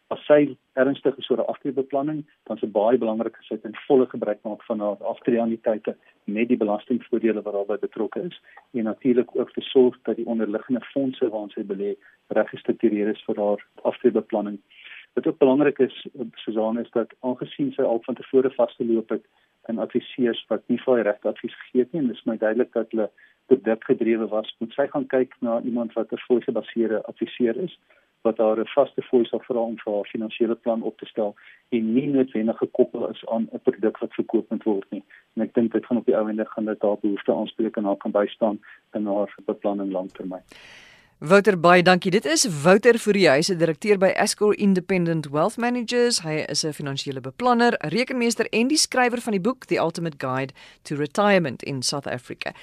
as 0.09 0.21
sy 0.25 0.57
ernstig 0.81 1.17
is 1.21 1.29
oor 1.29 1.41
'n 1.41 1.51
aftreebeplanning, 1.53 2.21
dan 2.45 2.55
is 2.55 2.61
dit 2.61 2.71
baie 2.71 2.97
belangrik 2.97 3.35
dat 3.37 3.45
sy 3.45 3.57
ten 3.57 3.75
volle 3.87 4.07
gebruik 4.09 4.39
maak 4.43 4.63
van 4.63 4.79
haar 4.79 4.97
aftreeannuïteite 5.11 5.95
met 6.25 6.47
die 6.47 6.57
belastingvoordele 6.57 7.41
wat 7.41 7.53
daarbey 7.53 7.77
betrokke 7.77 8.21
is 8.29 8.41
en 8.73 8.83
natuurlik 8.83 9.35
ook 9.35 9.51
te 9.53 9.61
sorg 9.61 9.97
dat 10.03 10.15
die 10.15 10.25
onderliggende 10.25 10.81
fondse 10.93 11.29
waarin 11.29 11.53
sy 11.53 11.63
belê 11.63 11.95
geregistreer 12.29 13.09
is 13.09 13.23
vir 13.27 13.37
haar 13.37 13.61
aftreebeplanning. 13.83 14.57
Wat 15.13 15.27
ook 15.27 15.37
belangrik 15.37 15.79
is, 15.79 16.07
Susan, 16.35 16.79
is 16.79 16.89
dat 16.91 17.13
aangesien 17.19 17.71
sy 17.73 17.81
al 17.81 18.01
van 18.05 18.15
tevore 18.15 18.49
vasgeloop 18.49 19.09
het 19.09 19.25
in 19.69 19.79
adviseurs 19.79 20.45
wat 20.49 20.65
nie 20.67 20.79
vir 20.85 21.03
regte 21.07 21.31
advies 21.31 21.55
gegee 21.61 21.85
het 21.85 21.93
nie 21.93 22.01
en 22.01 22.11
dis 22.11 22.25
my 22.25 22.37
duidelik 22.37 22.73
dat 22.73 22.91
hulle 22.91 23.09
produk 23.49 23.83
gedrewe 23.83 24.27
was, 24.33 24.55
moet 24.59 24.73
sy 24.77 24.85
gaan 24.91 25.07
kyk 25.13 25.33
na 25.45 25.61
iemand 25.61 25.93
wat 25.97 26.11
'n 26.13 26.25
fooi 26.27 26.41
gebaseerde 26.41 27.01
adviseur 27.11 27.57
is 27.67 27.79
wat 28.21 28.37
haar 28.37 28.59
'n 28.59 28.73
vaste 28.75 29.01
fooi 29.01 29.25
sal 29.25 29.39
vra 29.39 29.59
om 29.59 29.77
vir 29.83 29.93
haar 29.93 30.11
finansiële 30.13 30.55
plan 30.55 30.81
op 30.81 30.97
te 30.97 31.05
stel 31.05 31.35
en 31.69 31.93
nie 31.93 32.07
noodwendig 32.07 32.57
gekoppel 32.57 33.09
is 33.09 33.25
aan 33.25 33.47
'n 33.53 33.59
produk 33.63 33.97
wat 33.97 34.13
verkoop 34.13 34.49
moet 34.49 34.63
word 34.63 34.89
nie. 34.91 35.03
En 35.35 35.43
ek 35.43 35.53
dink 35.53 35.71
dit 35.71 35.85
gaan 35.85 35.97
op 35.97 36.05
die 36.05 36.17
ou 36.17 36.29
ende 36.29 36.45
gaan 36.45 36.65
dit 36.65 36.81
haar 36.81 36.99
behoefte 37.01 37.33
aanspreek 37.33 37.77
en 37.77 37.85
haar 37.85 37.97
kan 37.97 38.11
bystaan 38.11 38.59
in 38.93 39.05
haar 39.05 39.35
beplanning 39.45 39.91
langtermyn. 39.91 40.43
Wouter 41.19 41.57
baie 41.59 41.81
dankie. 41.83 42.13
Dit 42.15 42.23
is 42.25 42.45
Wouter 42.63 42.95
Fourie, 42.95 43.27
hy 43.27 43.43
is 43.43 43.51
'n 43.51 43.59
direkteur 43.59 43.99
by 43.99 44.15
Escor 44.15 44.55
Independent 44.55 45.27
Wealth 45.27 45.57
Managers. 45.57 46.23
Hy 46.23 46.45
is 46.47 46.63
'n 46.63 46.71
finansiële 46.71 47.19
beplanner, 47.19 47.75
'n 47.83 47.89
rekenmeester 47.89 48.47
en 48.53 48.67
die 48.67 48.77
skrywer 48.77 49.21
van 49.21 49.31
die 49.31 49.41
boek 49.41 49.65
The 49.65 49.75
Ultimate 49.75 50.15
Guide 50.17 50.53
to 50.83 50.95
Retirement 50.95 51.63
in 51.63 51.81
South 51.81 52.07
Africa. 52.07 52.53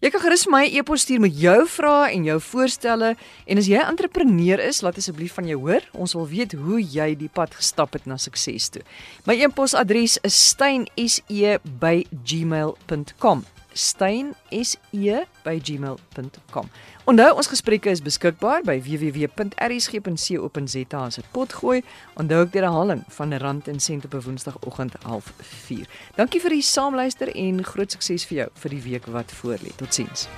Jy 0.00 0.10
kan 0.10 0.20
gerus 0.20 0.46
my 0.46 0.64
e-pos 0.64 1.00
stuur 1.00 1.20
met 1.20 1.40
jou 1.40 1.66
vrae 1.66 2.12
en 2.12 2.24
jou 2.24 2.40
voorstelle 2.40 3.16
en 3.46 3.58
as 3.58 3.66
jy 3.66 3.78
'n 3.78 3.88
entrepreneur 3.88 4.60
is, 4.60 4.82
laat 4.82 4.96
asseblief 4.96 5.32
van 5.32 5.46
jou 5.46 5.58
hoor. 5.58 5.80
Ons 5.92 6.12
wil 6.12 6.28
weet 6.28 6.52
hoe 6.52 6.82
jy 6.82 7.16
die 7.16 7.30
pad 7.32 7.54
gestap 7.54 7.92
het 7.92 8.06
na 8.06 8.16
sukses 8.16 8.68
toe. 8.68 8.82
My 9.24 9.40
e-posadres 9.40 10.18
is 10.22 10.48
stein@gmail.com 10.48 13.44
stein@gmail.com. 13.72 16.70
Onthou 17.04 17.36
ons 17.36 17.46
gesprekke 17.46 17.90
is 17.90 18.02
beskikbaar 18.02 18.62
by 18.62 18.82
www.rsg.co.za 18.82 20.98
as 20.98 21.18
'n 21.18 21.24
potgooi. 21.32 21.82
Onthou 22.14 22.40
ook 22.40 22.52
die 22.52 22.60
herhaling 22.60 23.04
van 23.08 23.34
rand 23.34 23.68
en 23.68 23.80
sent 23.80 24.04
op 24.04 24.14
'n 24.14 24.20
woensdagoggend 24.20 24.94
04:30. 25.04 25.88
Dankie 26.14 26.40
vir 26.40 26.50
die 26.50 26.62
saamluister 26.62 27.34
en 27.34 27.64
groot 27.64 27.90
sukses 27.90 28.24
vir 28.24 28.38
jou 28.38 28.48
vir 28.54 28.70
die 28.70 28.82
week 28.82 29.06
wat 29.06 29.32
voorlê. 29.32 29.74
Totsiens. 29.76 30.28